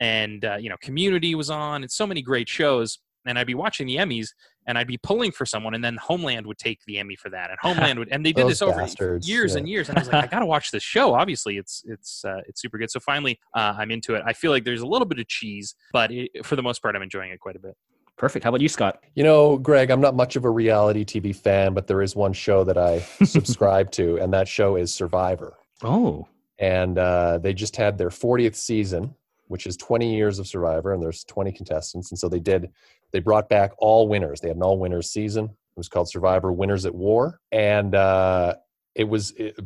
and 0.00 0.44
uh, 0.44 0.56
you 0.60 0.68
know 0.68 0.76
community 0.80 1.34
was 1.34 1.50
on 1.50 1.82
and 1.82 1.90
so 1.90 2.06
many 2.06 2.22
great 2.22 2.48
shows 2.48 2.98
and 3.26 3.38
I'd 3.38 3.46
be 3.46 3.54
watching 3.54 3.86
the 3.86 3.96
Emmys 3.96 4.28
and 4.66 4.78
I'd 4.78 4.86
be 4.86 4.98
pulling 4.98 5.32
for 5.32 5.44
someone 5.44 5.74
and 5.74 5.82
then 5.82 5.96
Homeland 5.96 6.46
would 6.46 6.58
take 6.58 6.80
the 6.86 6.98
Emmy 6.98 7.16
for 7.16 7.30
that 7.30 7.50
and 7.50 7.58
Homeland 7.60 7.98
would 7.98 8.08
and 8.10 8.24
they 8.24 8.32
did 8.32 8.46
this 8.48 8.62
over 8.62 8.78
bastards. 8.80 9.28
years 9.28 9.52
yeah. 9.52 9.58
and 9.58 9.68
years 9.68 9.88
and 9.88 9.98
I 9.98 10.02
was 10.02 10.12
like 10.12 10.24
I 10.24 10.26
got 10.30 10.40
to 10.40 10.46
watch 10.46 10.70
this 10.70 10.82
show 10.82 11.14
obviously 11.14 11.56
it's 11.56 11.82
it's 11.86 12.24
uh, 12.24 12.40
it's 12.46 12.60
super 12.60 12.78
good 12.78 12.90
so 12.90 13.00
finally 13.00 13.38
uh, 13.54 13.74
I'm 13.78 13.90
into 13.90 14.14
it 14.14 14.22
I 14.26 14.32
feel 14.32 14.50
like 14.50 14.64
there's 14.64 14.82
a 14.82 14.86
little 14.86 15.06
bit 15.06 15.18
of 15.18 15.28
cheese 15.28 15.74
but 15.92 16.10
it, 16.10 16.44
for 16.44 16.56
the 16.56 16.62
most 16.62 16.82
part 16.82 16.96
I'm 16.96 17.02
enjoying 17.02 17.30
it 17.30 17.40
quite 17.40 17.56
a 17.56 17.60
bit 17.60 17.76
Perfect. 18.18 18.42
How 18.42 18.50
about 18.50 18.60
you, 18.60 18.68
Scott? 18.68 19.02
You 19.14 19.22
know, 19.22 19.56
Greg, 19.56 19.90
I'm 19.90 20.00
not 20.00 20.14
much 20.14 20.34
of 20.34 20.44
a 20.44 20.50
reality 20.50 21.04
TV 21.04 21.34
fan, 21.34 21.72
but 21.72 21.86
there 21.86 22.02
is 22.02 22.16
one 22.16 22.32
show 22.32 22.64
that 22.64 22.76
I 22.76 22.98
subscribe 23.24 23.90
to, 23.92 24.16
and 24.18 24.32
that 24.34 24.48
show 24.48 24.76
is 24.76 24.92
Survivor. 24.92 25.56
Oh. 25.82 26.26
And 26.58 26.98
uh, 26.98 27.38
they 27.38 27.54
just 27.54 27.76
had 27.76 27.96
their 27.96 28.08
40th 28.08 28.56
season, 28.56 29.14
which 29.46 29.66
is 29.66 29.76
20 29.76 30.14
years 30.14 30.40
of 30.40 30.48
Survivor, 30.48 30.92
and 30.92 31.00
there's 31.00 31.22
20 31.24 31.52
contestants. 31.52 32.10
And 32.10 32.18
so 32.18 32.28
they 32.28 32.40
did 32.40 32.70
they 33.12 33.20
brought 33.20 33.48
back 33.48 33.72
all 33.78 34.08
winners. 34.08 34.40
They 34.40 34.48
had 34.48 34.56
an 34.56 34.62
all 34.62 34.78
winners 34.78 35.10
season. 35.10 35.46
It 35.46 35.76
was 35.76 35.88
called 35.88 36.10
Survivor 36.10 36.52
Winners 36.52 36.84
at 36.84 36.94
War. 36.94 37.40
And 37.52 37.94
uh, 37.94 38.56
it 38.94 39.04
was 39.04 39.30
it, 39.32 39.58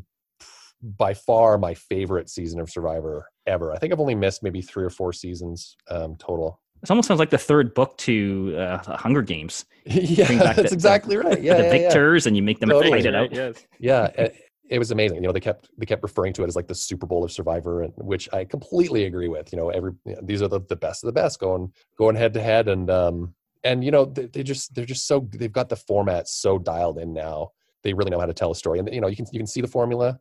by 0.82 1.14
far 1.14 1.58
my 1.58 1.74
favorite 1.74 2.28
season 2.28 2.60
of 2.60 2.70
Survivor 2.70 3.28
ever. 3.46 3.72
I 3.72 3.78
think 3.78 3.92
I've 3.92 4.00
only 4.00 4.14
missed 4.14 4.42
maybe 4.42 4.62
three 4.62 4.84
or 4.84 4.90
four 4.90 5.12
seasons 5.12 5.76
um, 5.88 6.16
total. 6.16 6.60
It 6.82 6.90
almost 6.90 7.06
sounds 7.06 7.20
like 7.20 7.30
the 7.30 7.38
third 7.38 7.74
book 7.74 7.96
to 7.98 8.56
uh, 8.58 8.96
Hunger 8.96 9.22
Games. 9.22 9.66
yeah, 9.84 10.26
that's 10.26 10.70
the, 10.70 10.72
exactly 10.72 11.16
right. 11.16 11.40
Yeah, 11.40 11.56
the 11.56 11.64
yeah, 11.64 11.70
victors, 11.70 12.24
yeah. 12.24 12.28
and 12.28 12.36
you 12.36 12.42
make 12.42 12.58
them 12.58 12.70
totally. 12.70 12.90
fight 12.90 13.06
it 13.06 13.14
out. 13.14 13.32
Yes. 13.32 13.66
Yeah, 13.78 14.08
it 14.68 14.78
was 14.78 14.90
amazing. 14.90 15.16
You 15.16 15.22
know, 15.22 15.32
they 15.32 15.40
kept 15.40 15.68
they 15.78 15.86
kept 15.86 16.02
referring 16.02 16.32
to 16.34 16.42
it 16.42 16.48
as 16.48 16.56
like 16.56 16.66
the 16.66 16.74
Super 16.74 17.06
Bowl 17.06 17.22
of 17.24 17.30
Survivor, 17.30 17.82
and 17.82 17.92
which 17.96 18.28
I 18.32 18.44
completely 18.44 19.04
agree 19.04 19.28
with. 19.28 19.52
You 19.52 19.58
know, 19.58 19.70
every 19.70 19.92
you 20.04 20.14
know, 20.14 20.20
these 20.22 20.42
are 20.42 20.48
the, 20.48 20.60
the 20.68 20.76
best 20.76 21.04
of 21.04 21.06
the 21.06 21.12
best 21.12 21.38
going 21.38 21.72
going 21.96 22.16
head 22.16 22.34
to 22.34 22.42
head, 22.42 22.68
and 22.68 22.90
um, 22.90 23.34
and 23.62 23.84
you 23.84 23.90
know 23.90 24.04
they, 24.04 24.26
they 24.26 24.42
just 24.42 24.74
they're 24.74 24.84
just 24.84 25.06
so 25.06 25.28
they've 25.32 25.52
got 25.52 25.68
the 25.68 25.76
format 25.76 26.28
so 26.28 26.58
dialed 26.58 26.98
in 26.98 27.12
now. 27.12 27.52
They 27.82 27.92
really 27.92 28.10
know 28.10 28.20
how 28.20 28.26
to 28.26 28.34
tell 28.34 28.50
a 28.50 28.56
story, 28.56 28.80
and 28.80 28.92
you 28.92 29.00
know 29.00 29.08
you 29.08 29.16
can 29.16 29.26
you 29.30 29.38
can 29.38 29.46
see 29.46 29.60
the 29.60 29.68
formula 29.68 30.18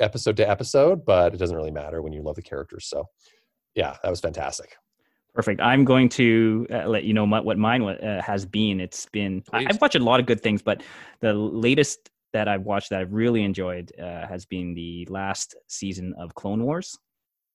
episode 0.00 0.36
to 0.36 0.48
episode, 0.48 1.04
but 1.04 1.34
it 1.34 1.38
doesn't 1.38 1.56
really 1.56 1.70
matter 1.70 2.02
when 2.02 2.12
you 2.12 2.22
love 2.22 2.36
the 2.36 2.42
characters. 2.42 2.86
So, 2.86 3.08
yeah, 3.74 3.96
that 4.02 4.10
was 4.10 4.20
fantastic. 4.20 4.76
Perfect. 5.36 5.60
I'm 5.60 5.84
going 5.84 6.08
to 6.10 6.66
uh, 6.72 6.88
let 6.88 7.04
you 7.04 7.12
know 7.12 7.26
my, 7.26 7.40
what 7.40 7.58
mine 7.58 7.82
uh, 7.82 8.22
has 8.22 8.46
been. 8.46 8.80
It's 8.80 9.04
been 9.04 9.42
Please. 9.42 9.66
I've 9.68 9.78
watched 9.82 9.94
a 9.94 9.98
lot 9.98 10.18
of 10.18 10.24
good 10.24 10.40
things, 10.40 10.62
but 10.62 10.82
the 11.20 11.34
latest 11.34 12.08
that 12.32 12.48
I've 12.48 12.62
watched 12.62 12.88
that 12.88 13.02
I've 13.02 13.12
really 13.12 13.44
enjoyed 13.44 13.92
uh, 14.00 14.26
has 14.26 14.46
been 14.46 14.72
the 14.72 15.06
last 15.10 15.54
season 15.68 16.14
of 16.18 16.34
Clone 16.34 16.64
Wars. 16.64 16.98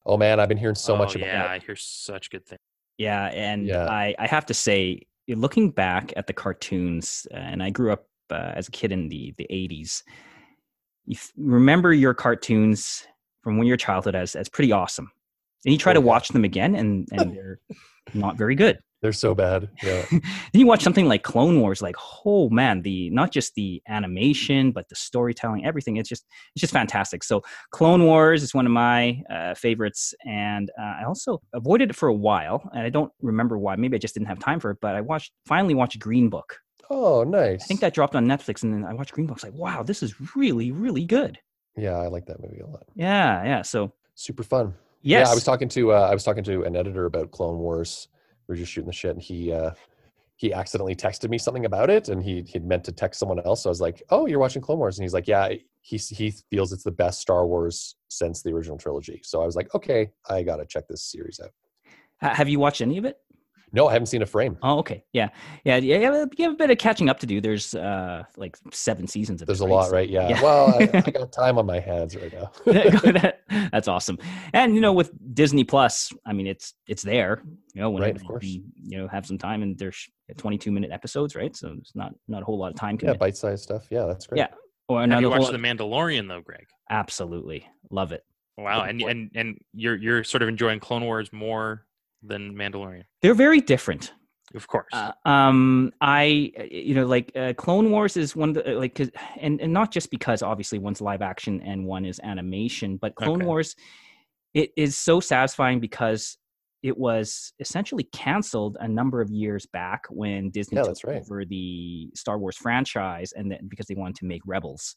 Oh 0.05 0.15
man, 0.15 0.39
I've 0.39 0.47
been 0.47 0.59
hearing 0.59 0.75
so 0.75 0.93
oh, 0.93 0.97
much 0.97 1.15
about. 1.15 1.25
Yeah, 1.25 1.45
it. 1.45 1.50
I 1.50 1.57
hear 1.57 1.75
such 1.75 2.29
good 2.29 2.45
things. 2.45 2.61
Yeah, 3.00 3.31
and 3.33 3.65
yeah. 3.65 3.88
I 3.88 4.13
I 4.19 4.27
have 4.27 4.45
to 4.45 4.53
say, 4.53 5.01
looking 5.27 5.71
back 5.71 6.13
at 6.15 6.27
the 6.27 6.33
cartoons, 6.33 7.25
uh, 7.33 7.38
and 7.38 7.63
I 7.63 7.71
grew 7.71 7.91
up 7.91 8.05
uh, 8.29 8.51
as 8.53 8.67
a 8.67 8.71
kid 8.71 8.91
in 8.91 9.09
the 9.09 9.33
the 9.39 9.47
'80s. 9.50 10.03
You 11.05 11.15
f- 11.15 11.31
remember 11.35 11.93
your 11.93 12.13
cartoons 12.13 13.07
from 13.41 13.57
when 13.57 13.65
your 13.65 13.77
childhood 13.77 14.15
as 14.15 14.35
as 14.35 14.50
pretty 14.50 14.71
awesome, 14.71 15.11
and 15.65 15.72
you 15.72 15.77
try 15.77 15.91
oh, 15.91 15.96
to 15.96 16.01
watch 16.01 16.30
them 16.30 16.44
again, 16.44 16.75
and 16.75 17.08
and 17.12 17.36
they're 17.36 17.60
not 18.13 18.38
very 18.38 18.56
good. 18.56 18.80
They're 19.01 19.12
so 19.12 19.34
bad. 19.34 19.70
Yeah. 19.84 20.06
then 20.12 20.22
you 20.53 20.68
watch 20.68 20.84
something 20.84 21.08
like 21.08 21.24
Clone 21.24 21.60
Wars, 21.60 21.82
like, 21.82 21.96
oh 22.24 22.50
man, 22.50 22.84
the 22.84 23.10
not 23.10 23.32
just 23.32 23.56
the 23.56 23.82
animation, 23.88 24.72
but 24.72 24.88
the 24.89 24.96
storytelling, 24.96 25.65
everything. 25.65 25.98
It's 25.98 26.08
just 26.08 26.25
it's 26.56 26.62
just 26.62 26.74
fantastic. 26.74 27.24
So 27.24 27.41
Clone 27.72 28.06
Wars 28.06 28.44
is 28.44 28.53
one 28.53 28.68
of 28.68 28.72
my 28.72 29.22
uh, 29.30 29.56
favorites, 29.56 30.13
and 30.25 30.70
uh, 30.80 31.01
I 31.01 31.03
also 31.06 31.41
avoided 31.53 31.89
it 31.89 31.96
for 31.96 32.10
a 32.10 32.13
while, 32.13 32.70
and 32.74 32.84
I 32.84 32.89
don't 32.89 33.12
remember 33.22 33.58
why. 33.58 33.75
Maybe 33.75 33.96
I 33.96 34.00
just 34.00 34.13
didn't 34.13 34.27
have 34.27 34.39
time 34.39 34.60
for 34.60 34.72
it. 34.72 34.77
But 34.82 34.96
I 34.96 35.01
watched 35.01 35.32
finally 35.48 35.74
watched 35.74 36.00
Green 36.00 36.30
Book. 36.30 36.60
Oh, 36.89 37.24
nice. 37.24 37.63
I 37.63 37.65
think 37.65 37.80
that 37.80 37.94
dropped 37.94 38.15
on 38.15 38.27
Netflix, 38.27 38.63
and 38.63 38.74
then 38.74 38.86
I 38.86 38.94
watched 38.94 39.13
Green 39.13 39.25
Book. 39.25 39.41
Like, 39.41 39.53
wow, 39.53 39.82
this 39.82 40.03
is 40.03 40.36
really 40.36 40.72
really 40.72 41.06
good. 41.06 41.39
Yeah, 41.75 41.98
I 41.98 42.08
like 42.08 42.27
that 42.27 42.39
movie 42.39 42.60
a 42.60 42.68
lot. 42.68 42.84
Yeah, 42.96 43.44
yeah. 43.44 43.62
So 43.63 43.94
super 44.13 44.44
fun. 44.44 44.75
Yes. 45.01 45.27
Yeah, 45.27 45.31
I 45.31 45.34
was 45.34 45.43
talking 45.43 45.70
to 45.70 45.93
uh, 45.93 46.08
I 46.10 46.13
was 46.13 46.24
talking 46.24 46.43
to 46.46 46.63
an 46.63 46.75
editor 46.75 47.05
about 47.05 47.31
Clone 47.31 47.58
Wars. 47.58 48.08
We 48.48 48.53
were 48.53 48.58
just 48.58 48.72
shooting 48.72 48.88
the 48.88 48.93
shit 48.93 49.12
and 49.12 49.22
he 49.22 49.51
uh 49.51 49.72
he 50.36 50.53
accidentally 50.53 50.96
texted 50.96 51.29
me 51.29 51.38
something 51.38 51.65
about 51.65 51.89
it 51.89 52.10
and 52.10 52.24
he 52.24 52.41
he'd 52.41 52.65
meant 52.65 52.84
to 52.86 52.91
text 52.91 53.20
someone 53.20 53.39
else. 53.39 53.63
So 53.63 53.70
i 53.70 53.72
was 53.72 53.81
like 53.81 54.03
oh 54.10 54.25
you're 54.25 54.39
watching 54.39 54.62
clone 54.62 54.79
wars. 54.79 54.98
And 54.98 55.03
he's 55.03 55.13
like 55.13 55.27
yeah 55.27 55.50
he 55.81 55.98
he 55.98 56.34
feels 56.50 56.72
it's 56.72 56.84
the 56.84 56.91
best 56.91 57.22
star 57.22 57.46
wars 57.48 57.96
since 58.10 58.41
the 58.41 58.51
original 58.51 58.77
trilogy. 58.77 59.22
So 59.24 59.41
i 59.41 59.46
was 59.46 59.55
like 59.55 59.74
okay 59.74 60.12
i 60.29 60.43
gotta 60.43 60.65
check 60.65 60.88
this 60.88 61.03
series 61.03 61.39
out. 61.43 61.51
Have 62.20 62.50
you 62.50 62.60
watched 62.60 62.81
any 62.81 62.98
of 62.98 63.05
it 63.05 63.17
no, 63.73 63.87
I 63.87 63.93
haven't 63.93 64.07
seen 64.07 64.21
a 64.21 64.25
frame. 64.25 64.57
Oh, 64.61 64.79
okay. 64.79 65.03
Yeah. 65.13 65.29
Yeah. 65.63 65.77
Yeah. 65.77 65.97
You 65.97 66.11
have, 66.11 66.29
you 66.37 66.43
have 66.45 66.53
a 66.53 66.57
bit 66.57 66.71
of 66.71 66.77
catching 66.77 67.09
up 67.09 67.19
to 67.19 67.25
do. 67.25 67.39
There's 67.39 67.73
uh 67.73 68.23
like 68.37 68.57
seven 68.71 69.07
seasons 69.07 69.41
of 69.41 69.47
There's 69.47 69.61
it, 69.61 69.65
a 69.65 69.67
right? 69.67 69.73
lot, 69.73 69.91
right? 69.91 70.09
Yeah. 70.09 70.29
yeah. 70.29 70.41
Well, 70.41 70.75
I, 70.75 70.89
I, 70.93 71.01
got 71.11 71.31
time 71.31 71.57
on 71.57 71.65
my 71.65 71.79
hands 71.79 72.15
right 72.15 72.33
now. 72.33 72.51
That's 73.71 73.87
awesome. 73.87 74.17
And 74.53 74.75
you 74.75 74.81
know, 74.81 74.93
with 74.93 75.11
Disney 75.33 75.63
Plus, 75.63 76.11
I 76.25 76.33
mean, 76.33 76.47
it's 76.47 76.73
it's 76.87 77.03
there. 77.03 77.41
You 77.73 77.81
know, 77.81 77.89
when 77.89 78.03
right, 78.03 78.15
of 78.15 78.25
course. 78.25 78.43
You, 78.43 78.63
you 78.75 78.97
know, 78.97 79.07
have 79.07 79.25
some 79.25 79.37
time, 79.37 79.63
and 79.63 79.77
there's 79.77 80.09
22 80.37 80.71
minute 80.71 80.91
episodes, 80.91 81.35
right? 81.35 81.55
So 81.55 81.75
it's 81.77 81.95
not 81.95 82.13
not 82.27 82.41
a 82.41 82.45
whole 82.45 82.57
lot 82.57 82.71
of 82.71 82.77
time. 82.77 82.97
Yeah, 83.01 83.13
bite 83.13 83.37
sized 83.37 83.63
stuff. 83.63 83.87
Yeah, 83.89 84.05
that's 84.05 84.27
great. 84.27 84.39
Yeah. 84.39 84.47
Or 84.89 85.03
another. 85.03 85.15
Have 85.15 85.21
you 85.21 85.29
watched 85.29 85.43
whole... 85.43 85.51
The 85.53 85.57
Mandalorian 85.57 86.27
though, 86.27 86.41
Greg? 86.41 86.65
Absolutely, 86.89 87.65
love 87.89 88.11
it. 88.11 88.25
Wow, 88.57 88.83
and 88.83 89.01
and 89.01 89.31
and 89.33 89.57
you're 89.73 89.95
you're 89.95 90.23
sort 90.23 90.43
of 90.43 90.49
enjoying 90.49 90.79
Clone 90.79 91.05
Wars 91.05 91.31
more 91.31 91.85
than 92.21 92.55
Mandalorian. 92.55 93.03
They're 93.21 93.33
very 93.33 93.61
different. 93.61 94.13
Of 94.53 94.67
course. 94.67 94.89
Uh, 94.91 95.11
um, 95.25 95.91
I, 96.01 96.51
you 96.69 96.93
know, 96.93 97.05
like 97.05 97.31
uh, 97.37 97.53
Clone 97.53 97.89
Wars 97.89 98.17
is 98.17 98.35
one 98.35 98.49
of 98.49 98.55
the, 98.55 98.73
like, 98.73 98.95
cause, 98.95 99.09
and, 99.39 99.61
and 99.61 99.71
not 99.71 99.91
just 99.91 100.11
because 100.11 100.41
obviously 100.41 100.77
one's 100.77 100.99
live 100.99 101.21
action 101.21 101.61
and 101.61 101.85
one 101.85 102.03
is 102.03 102.19
animation, 102.21 102.97
but 102.97 103.15
Clone 103.15 103.41
okay. 103.41 103.45
Wars 103.45 103.75
it 104.53 104.71
is 104.75 104.97
so 104.97 105.19
satisfying 105.19 105.79
because 105.79 106.37
it 106.83 106.97
was 106.97 107.53
essentially 107.59 108.03
canceled 108.11 108.77
a 108.79 108.87
number 108.87 109.21
of 109.21 109.29
years 109.29 109.65
back 109.67 110.03
when 110.09 110.49
Disney 110.49 110.77
Yeah, 110.77 110.81
took 110.83 110.89
that's 110.89 111.03
right. 111.03 111.21
over 111.21 111.45
the 111.45 112.09
Star 112.15 112.39
Wars 112.39 112.57
franchise, 112.57 113.33
and 113.33 113.51
then 113.51 113.67
because 113.67 113.85
they 113.85 113.95
wanted 113.95 114.15
to 114.17 114.25
make 114.25 114.41
Rebels. 114.45 114.95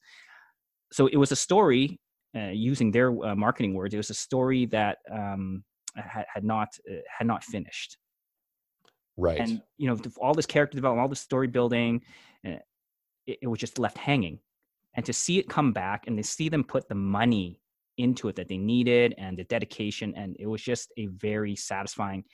So 0.92 1.06
it 1.08 1.16
was 1.16 1.30
a 1.30 1.36
story, 1.36 2.00
uh, 2.36 2.48
using 2.48 2.90
their 2.90 3.10
uh, 3.24 3.36
marketing 3.36 3.74
words, 3.74 3.94
it 3.94 3.98
was 3.98 4.10
a 4.10 4.14
story 4.14 4.66
that 4.66 4.98
um, 5.12 5.62
had, 5.96 6.26
had 6.32 6.44
not 6.44 6.68
uh, 6.90 6.96
had 7.18 7.26
not 7.26 7.44
finished 7.44 7.98
Right. 9.16 9.38
and 9.38 9.62
you 9.76 9.88
know 9.88 9.96
all 10.20 10.34
this 10.34 10.46
character 10.46 10.76
development 10.76 11.02
all 11.02 11.08
this 11.08 11.20
story 11.20 11.46
building 11.46 12.02
uh, 12.46 12.58
it, 13.26 13.38
it 13.42 13.46
was 13.46 13.60
just 13.60 13.78
left 13.78 13.96
hanging 13.96 14.40
and 14.96 15.06
to 15.06 15.12
see 15.12 15.38
it 15.38 15.48
come 15.48 15.72
back 15.72 16.06
and 16.06 16.16
to 16.16 16.24
see 16.24 16.48
them 16.48 16.64
put 16.64 16.88
the 16.88 16.94
money 16.94 17.60
into 17.96 18.28
it 18.28 18.34
that 18.36 18.48
they 18.48 18.58
needed 18.58 19.14
and 19.18 19.38
the 19.38 19.44
dedication 19.44 20.12
and 20.16 20.36
it 20.40 20.46
was 20.46 20.60
just 20.60 20.92
a 20.96 21.06
very 21.06 21.54
satisfying 21.54 22.24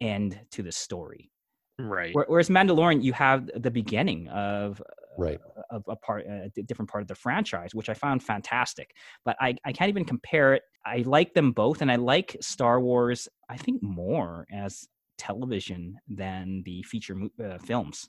end 0.00 0.40
to 0.50 0.62
the 0.62 0.72
story 0.72 1.30
Right. 1.78 2.14
Whereas 2.14 2.48
mandalorian 2.48 3.02
you 3.02 3.12
have 3.14 3.50
the 3.56 3.70
beginning 3.70 4.28
of 4.28 4.80
right. 5.16 5.40
Uh, 5.56 5.62
of 5.70 5.84
a 5.88 5.96
part 5.96 6.26
uh, 6.26 6.48
a 6.56 6.62
different 6.62 6.90
part 6.90 7.02
of 7.02 7.08
the 7.08 7.14
franchise 7.14 7.74
which 7.74 7.88
i 7.88 7.94
found 7.94 8.22
fantastic 8.22 8.94
but 9.24 9.36
I, 9.40 9.54
I 9.64 9.72
can't 9.72 9.90
even 9.90 10.04
compare 10.04 10.54
it 10.54 10.62
i 10.86 10.98
like 10.98 11.34
them 11.34 11.52
both 11.52 11.82
and 11.82 11.90
i 11.92 11.96
like 11.96 12.36
star 12.40 12.80
wars 12.80 13.28
i 13.48 13.56
think 13.56 13.82
more 13.82 14.46
as 14.52 14.88
television 15.18 15.96
than 16.08 16.62
the 16.64 16.82
feature 16.84 17.14
mo- 17.14 17.44
uh, 17.44 17.58
films 17.58 18.08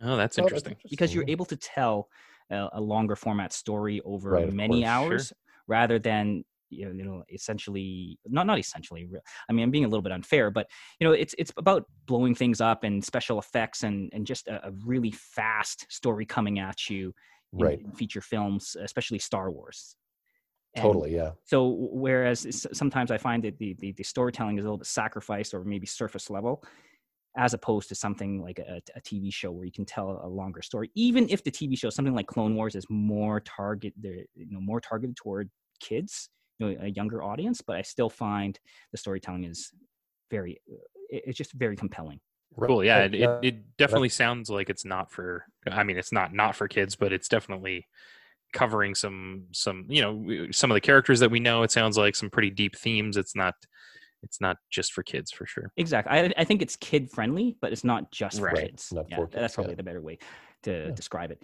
Oh, 0.00 0.16
that's 0.16 0.38
Oh, 0.38 0.46
interesting. 0.46 0.76
because 0.90 1.14
you're 1.14 1.24
able 1.26 1.44
to 1.46 1.56
tell 1.56 2.08
a, 2.50 2.68
a 2.74 2.80
longer 2.80 3.16
format 3.16 3.52
story 3.52 4.00
over 4.04 4.30
Right, 4.30 4.46
many 4.46 4.84
course, 4.84 4.88
sure. 4.88 4.94
hours 4.94 5.32
rather 5.66 5.98
than 5.98 6.44
you 6.70 6.84
know, 6.86 6.92
you 6.92 7.04
know 7.04 7.22
essentially 7.32 8.18
not 8.26 8.46
not 8.46 8.58
essentially 8.58 9.08
i 9.48 9.52
mean 9.52 9.62
i'm 9.64 9.70
being 9.70 9.84
a 9.84 9.88
little 9.88 10.02
bit 10.02 10.12
unfair 10.12 10.50
but 10.50 10.68
you 11.00 11.06
know 11.06 11.12
it's 11.12 11.34
it's 11.38 11.52
about 11.56 11.84
blowing 12.06 12.34
things 12.34 12.60
up 12.60 12.84
and 12.84 13.04
special 13.04 13.38
effects 13.38 13.82
and 13.82 14.10
and 14.12 14.26
just 14.26 14.48
a, 14.48 14.66
a 14.68 14.72
really 14.84 15.10
fast 15.10 15.86
story 15.90 16.26
coming 16.26 16.58
at 16.58 16.88
you 16.90 17.12
in, 17.58 17.64
Right. 17.64 17.80
in 17.80 17.92
feature 17.92 18.20
films 18.20 18.76
especially 18.80 19.18
star 19.18 19.50
wars 19.50 19.96
And 20.74 20.82
Totally. 20.82 21.14
Yeah. 21.14 21.32
so 21.44 21.68
whereas 21.92 22.66
sometimes 22.72 23.10
i 23.10 23.18
find 23.18 23.42
that 23.44 23.58
the, 23.58 23.74
the 23.80 23.92
the 23.92 24.04
storytelling 24.04 24.58
is 24.58 24.64
a 24.64 24.68
little 24.68 24.78
bit 24.78 24.86
sacrificed 24.86 25.54
or 25.54 25.64
maybe 25.64 25.86
surface 25.86 26.30
level 26.30 26.62
as 27.36 27.54
opposed 27.54 27.88
to 27.88 27.94
something 27.94 28.42
like 28.42 28.58
a, 28.58 28.80
a 28.96 29.00
tv 29.00 29.32
show 29.32 29.50
where 29.50 29.64
you 29.64 29.72
can 29.72 29.84
tell 29.84 30.20
a 30.22 30.28
longer 30.28 30.62
story 30.62 30.90
even 30.94 31.28
if 31.28 31.42
the 31.44 31.50
tv 31.50 31.78
show 31.78 31.90
something 31.90 32.14
like 32.14 32.26
clone 32.26 32.54
wars 32.54 32.74
is 32.74 32.86
more 32.90 33.40
target 33.40 33.92
the 34.00 34.24
you 34.34 34.50
know 34.50 34.60
more 34.60 34.80
targeted 34.80 35.16
toward 35.16 35.50
kids 35.80 36.30
you 36.58 36.66
know 36.70 36.76
a 36.82 36.88
younger 36.88 37.22
audience 37.22 37.60
but 37.60 37.76
i 37.76 37.82
still 37.82 38.10
find 38.10 38.58
the 38.92 38.98
storytelling 38.98 39.44
is 39.44 39.72
very 40.30 40.60
uh, 40.70 40.74
it- 41.10 41.22
it's 41.26 41.38
just 41.38 41.52
very 41.52 41.76
compelling 41.76 42.20
Cool. 42.60 42.82
Yeah. 42.82 43.04
It, 43.04 43.14
it, 43.14 43.30
it 43.42 43.76
definitely 43.76 44.08
sounds 44.08 44.50
like 44.50 44.68
it's 44.68 44.84
not 44.84 45.12
for, 45.12 45.44
I 45.70 45.84
mean, 45.84 45.96
it's 45.96 46.10
not 46.12 46.32
not 46.32 46.56
for 46.56 46.66
kids, 46.66 46.96
but 46.96 47.12
it's 47.12 47.28
definitely 47.28 47.86
covering 48.52 48.96
some, 48.96 49.44
some, 49.52 49.84
you 49.88 50.00
know, 50.02 50.46
some 50.50 50.70
of 50.70 50.74
the 50.74 50.80
characters 50.80 51.20
that 51.20 51.30
we 51.30 51.38
know. 51.40 51.62
It 51.62 51.70
sounds 51.70 51.96
like 51.96 52.16
some 52.16 52.30
pretty 52.30 52.50
deep 52.50 52.76
themes. 52.76 53.16
It's 53.16 53.36
not, 53.36 53.54
it's 54.24 54.40
not 54.40 54.56
just 54.70 54.92
for 54.92 55.04
kids 55.04 55.30
for 55.30 55.46
sure. 55.46 55.70
exactly 55.76 56.18
i, 56.18 56.32
I 56.36 56.42
think 56.44 56.60
it's 56.62 56.74
kid 56.74 57.08
friendly 57.12 57.56
but 57.60 57.70
it's 57.72 57.84
not 57.84 58.10
just 58.10 58.38
for 58.40 58.46
Right. 58.46 58.70
kids 58.70 58.92
Not 58.92 59.04
yeah, 59.08 59.16
for 59.18 59.26
kids, 59.26 59.40
that's 59.40 59.54
probably 59.54 59.72
yeah. 59.74 59.76
the 59.76 59.82
better 59.84 60.00
way 60.00 60.18
to 60.64 60.86
Yeah. 60.86 60.90
describe 60.90 61.30
it 61.30 61.40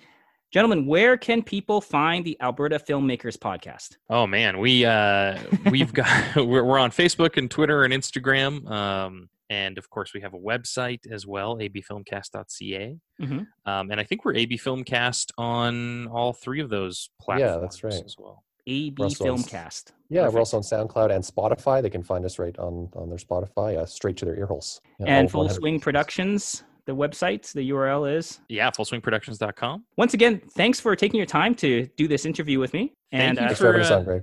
gentlemen 0.55 0.87
where 0.87 1.17
can 1.17 1.43
people 1.43 1.81
find 1.81 2.25
the 2.25 2.37
alberta 2.41 2.79
filmmakers 2.79 3.37
podcast 3.37 3.97
Oh 4.09 4.25
man, 4.27 4.59
we 4.61 4.85
uh 4.87 5.37
we've 5.71 5.93
got 5.93 6.37
we're, 6.37 6.63
we're 6.63 6.79
on 6.79 6.91
Facebook 6.93 7.37
and 7.37 7.51
Twitter 7.51 7.83
and 7.85 7.93
Instagram, 7.93 8.53
um, 8.71 9.29
and 9.51 9.77
of 9.79 9.91
course 9.91 10.15
we 10.15 10.21
have 10.21 10.33
a 10.33 10.39
website 10.39 11.01
as 11.11 11.27
well, 11.27 11.57
abfilmcast.ca, 11.57 12.97
Mhm. 13.21 13.47
um, 13.67 13.91
and 13.91 13.99
I 14.01 14.05
think 14.05 14.25
we're 14.25 14.35
AB 14.35 14.57
Filmcast 14.59 15.33
on 15.39 16.07
all 16.09 16.33
three 16.33 16.61
of 16.61 16.71
those 16.71 17.11
platforms. 17.21 17.55
Yeah, 17.55 17.61
that's 17.61 17.83
right. 17.85 18.05
As 18.11 18.15
well. 18.19 18.45
AB 18.67 19.03
Russell 19.03 19.35
is- 19.35 19.53
Yeah. 19.53 20.23
Perfect. 20.23 20.35
We're 20.35 20.39
also 20.39 20.57
on 20.59 20.63
SoundCloud 20.63 21.11
and 21.15 21.23
Spotify. 21.25 21.83
They 21.83 21.91
can 21.91 22.03
find 22.03 22.25
us 22.25 22.39
right 22.39 22.57
on 22.59 22.89
on 22.95 23.09
their 23.11 23.19
Spotify, 23.19 23.77
uh, 23.77 23.87
straight 23.87 24.17
to 24.19 24.25
their 24.25 24.37
ear 24.39 24.47
holes. 24.47 24.81
Yeah, 25.01 25.07
and 25.19 25.31
Full 25.31 25.43
100 25.43 25.55
Swing 25.61 25.81
Productions, 25.81 26.63
the 26.87 26.95
website, 26.95 27.53
the 27.53 27.71
URL 27.71 28.17
is. 28.17 28.41
Yeah, 28.49 28.71
FullSwingProductions.com. 28.71 29.85
Once 29.97 30.15
again, 30.15 30.41
thanks 30.53 30.81
for 30.81 30.95
taking 30.95 31.19
your 31.19 31.27
time 31.27 31.55
to 31.57 31.87
do 31.97 32.09
this 32.09 32.27
interview 32.27 32.59
with 32.59 32.73
me. 32.73 32.95
Thank 33.11 33.23
And 33.23 33.39
you 33.39 33.45
uh, 33.45 33.47
Thanks 33.49 33.61
for 33.61 33.67
having 33.67 33.81
for, 33.81 33.85
us 33.85 33.91
uh, 33.91 33.99
on, 33.99 34.05
Greg. 34.05 34.23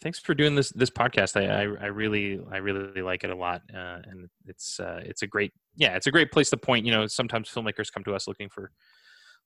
Thanks 0.00 0.18
for 0.18 0.34
doing 0.34 0.54
this 0.54 0.70
this 0.70 0.90
podcast. 0.90 1.40
I 1.40 1.62
I, 1.62 1.84
I 1.84 1.86
really 1.86 2.40
I 2.50 2.58
really 2.58 3.02
like 3.02 3.24
it 3.24 3.30
a 3.30 3.36
lot, 3.36 3.62
uh, 3.72 3.98
and 4.04 4.28
it's 4.46 4.80
uh, 4.80 5.00
it's 5.04 5.22
a 5.22 5.26
great 5.26 5.52
yeah 5.76 5.96
it's 5.96 6.06
a 6.06 6.10
great 6.10 6.32
place 6.32 6.50
to 6.50 6.56
point. 6.56 6.84
You 6.84 6.92
know, 6.92 7.06
sometimes 7.06 7.48
filmmakers 7.48 7.90
come 7.92 8.04
to 8.04 8.14
us 8.14 8.26
looking 8.26 8.48
for 8.48 8.72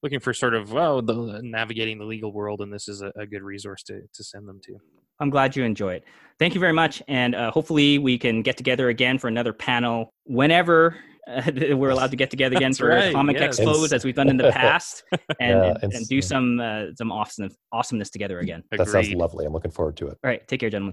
looking 0.03 0.21
for 0.21 0.33
sort 0.33 0.55
of 0.55 0.73
well 0.73 1.03
the 1.03 1.41
navigating 1.43 1.99
the 1.99 2.05
legal 2.05 2.33
world, 2.33 2.63
and 2.63 2.73
this 2.73 2.89
is 2.89 3.03
a, 3.03 3.13
a 3.17 3.27
good 3.27 3.43
resource 3.43 3.83
to 3.85 4.01
to 4.13 4.25
send 4.25 4.49
them 4.49 4.61
to. 4.65 4.77
I'm 5.21 5.31
glad 5.31 5.55
you 5.55 5.63
enjoy 5.63 5.95
it. 5.95 6.05
Thank 6.39 6.55
you 6.55 6.61
very 6.61 6.73
much. 6.73 7.03
And 7.07 7.35
uh, 7.35 7.51
hopefully 7.51 7.99
we 7.99 8.19
can 8.19 8.43
get 8.43 8.57
together 8.57 8.89
again 8.89 9.19
for 9.19 9.29
another 9.29 9.53
panel 9.53 10.11
whenever 10.25 10.97
uh, 11.27 11.43
we're 11.77 11.91
allowed 11.91 12.11
to 12.11 12.17
get 12.17 12.31
together 12.31 12.57
again 12.57 12.71
That's 12.71 12.79
for 12.79 12.89
right, 12.89 13.15
comic 13.15 13.39
yes. 13.39 13.59
expos 13.59 13.93
as 13.93 14.05
we've 14.05 14.15
done 14.15 14.29
in 14.29 14.37
the 14.37 14.51
past 14.51 15.05
and, 15.13 15.21
Yeah, 15.41 15.75
and, 15.83 15.93
and 15.95 16.09
do 16.09 16.21
some 16.21 16.61
uh, 16.61 16.87
some 16.97 17.11
awesomeness, 17.11 17.57
awesomeness 17.73 18.11
together 18.11 18.41
again. 18.41 18.63
That 18.71 18.89
sounds 18.89 19.11
lovely. 19.13 19.47
I'm 19.47 19.53
looking 19.53 19.71
forward 19.71 19.97
to 19.99 20.09
it. 20.09 20.19
All 20.23 20.31
right. 20.31 20.47
Take 20.47 20.61
care, 20.61 20.71
gentlemen. 20.71 20.93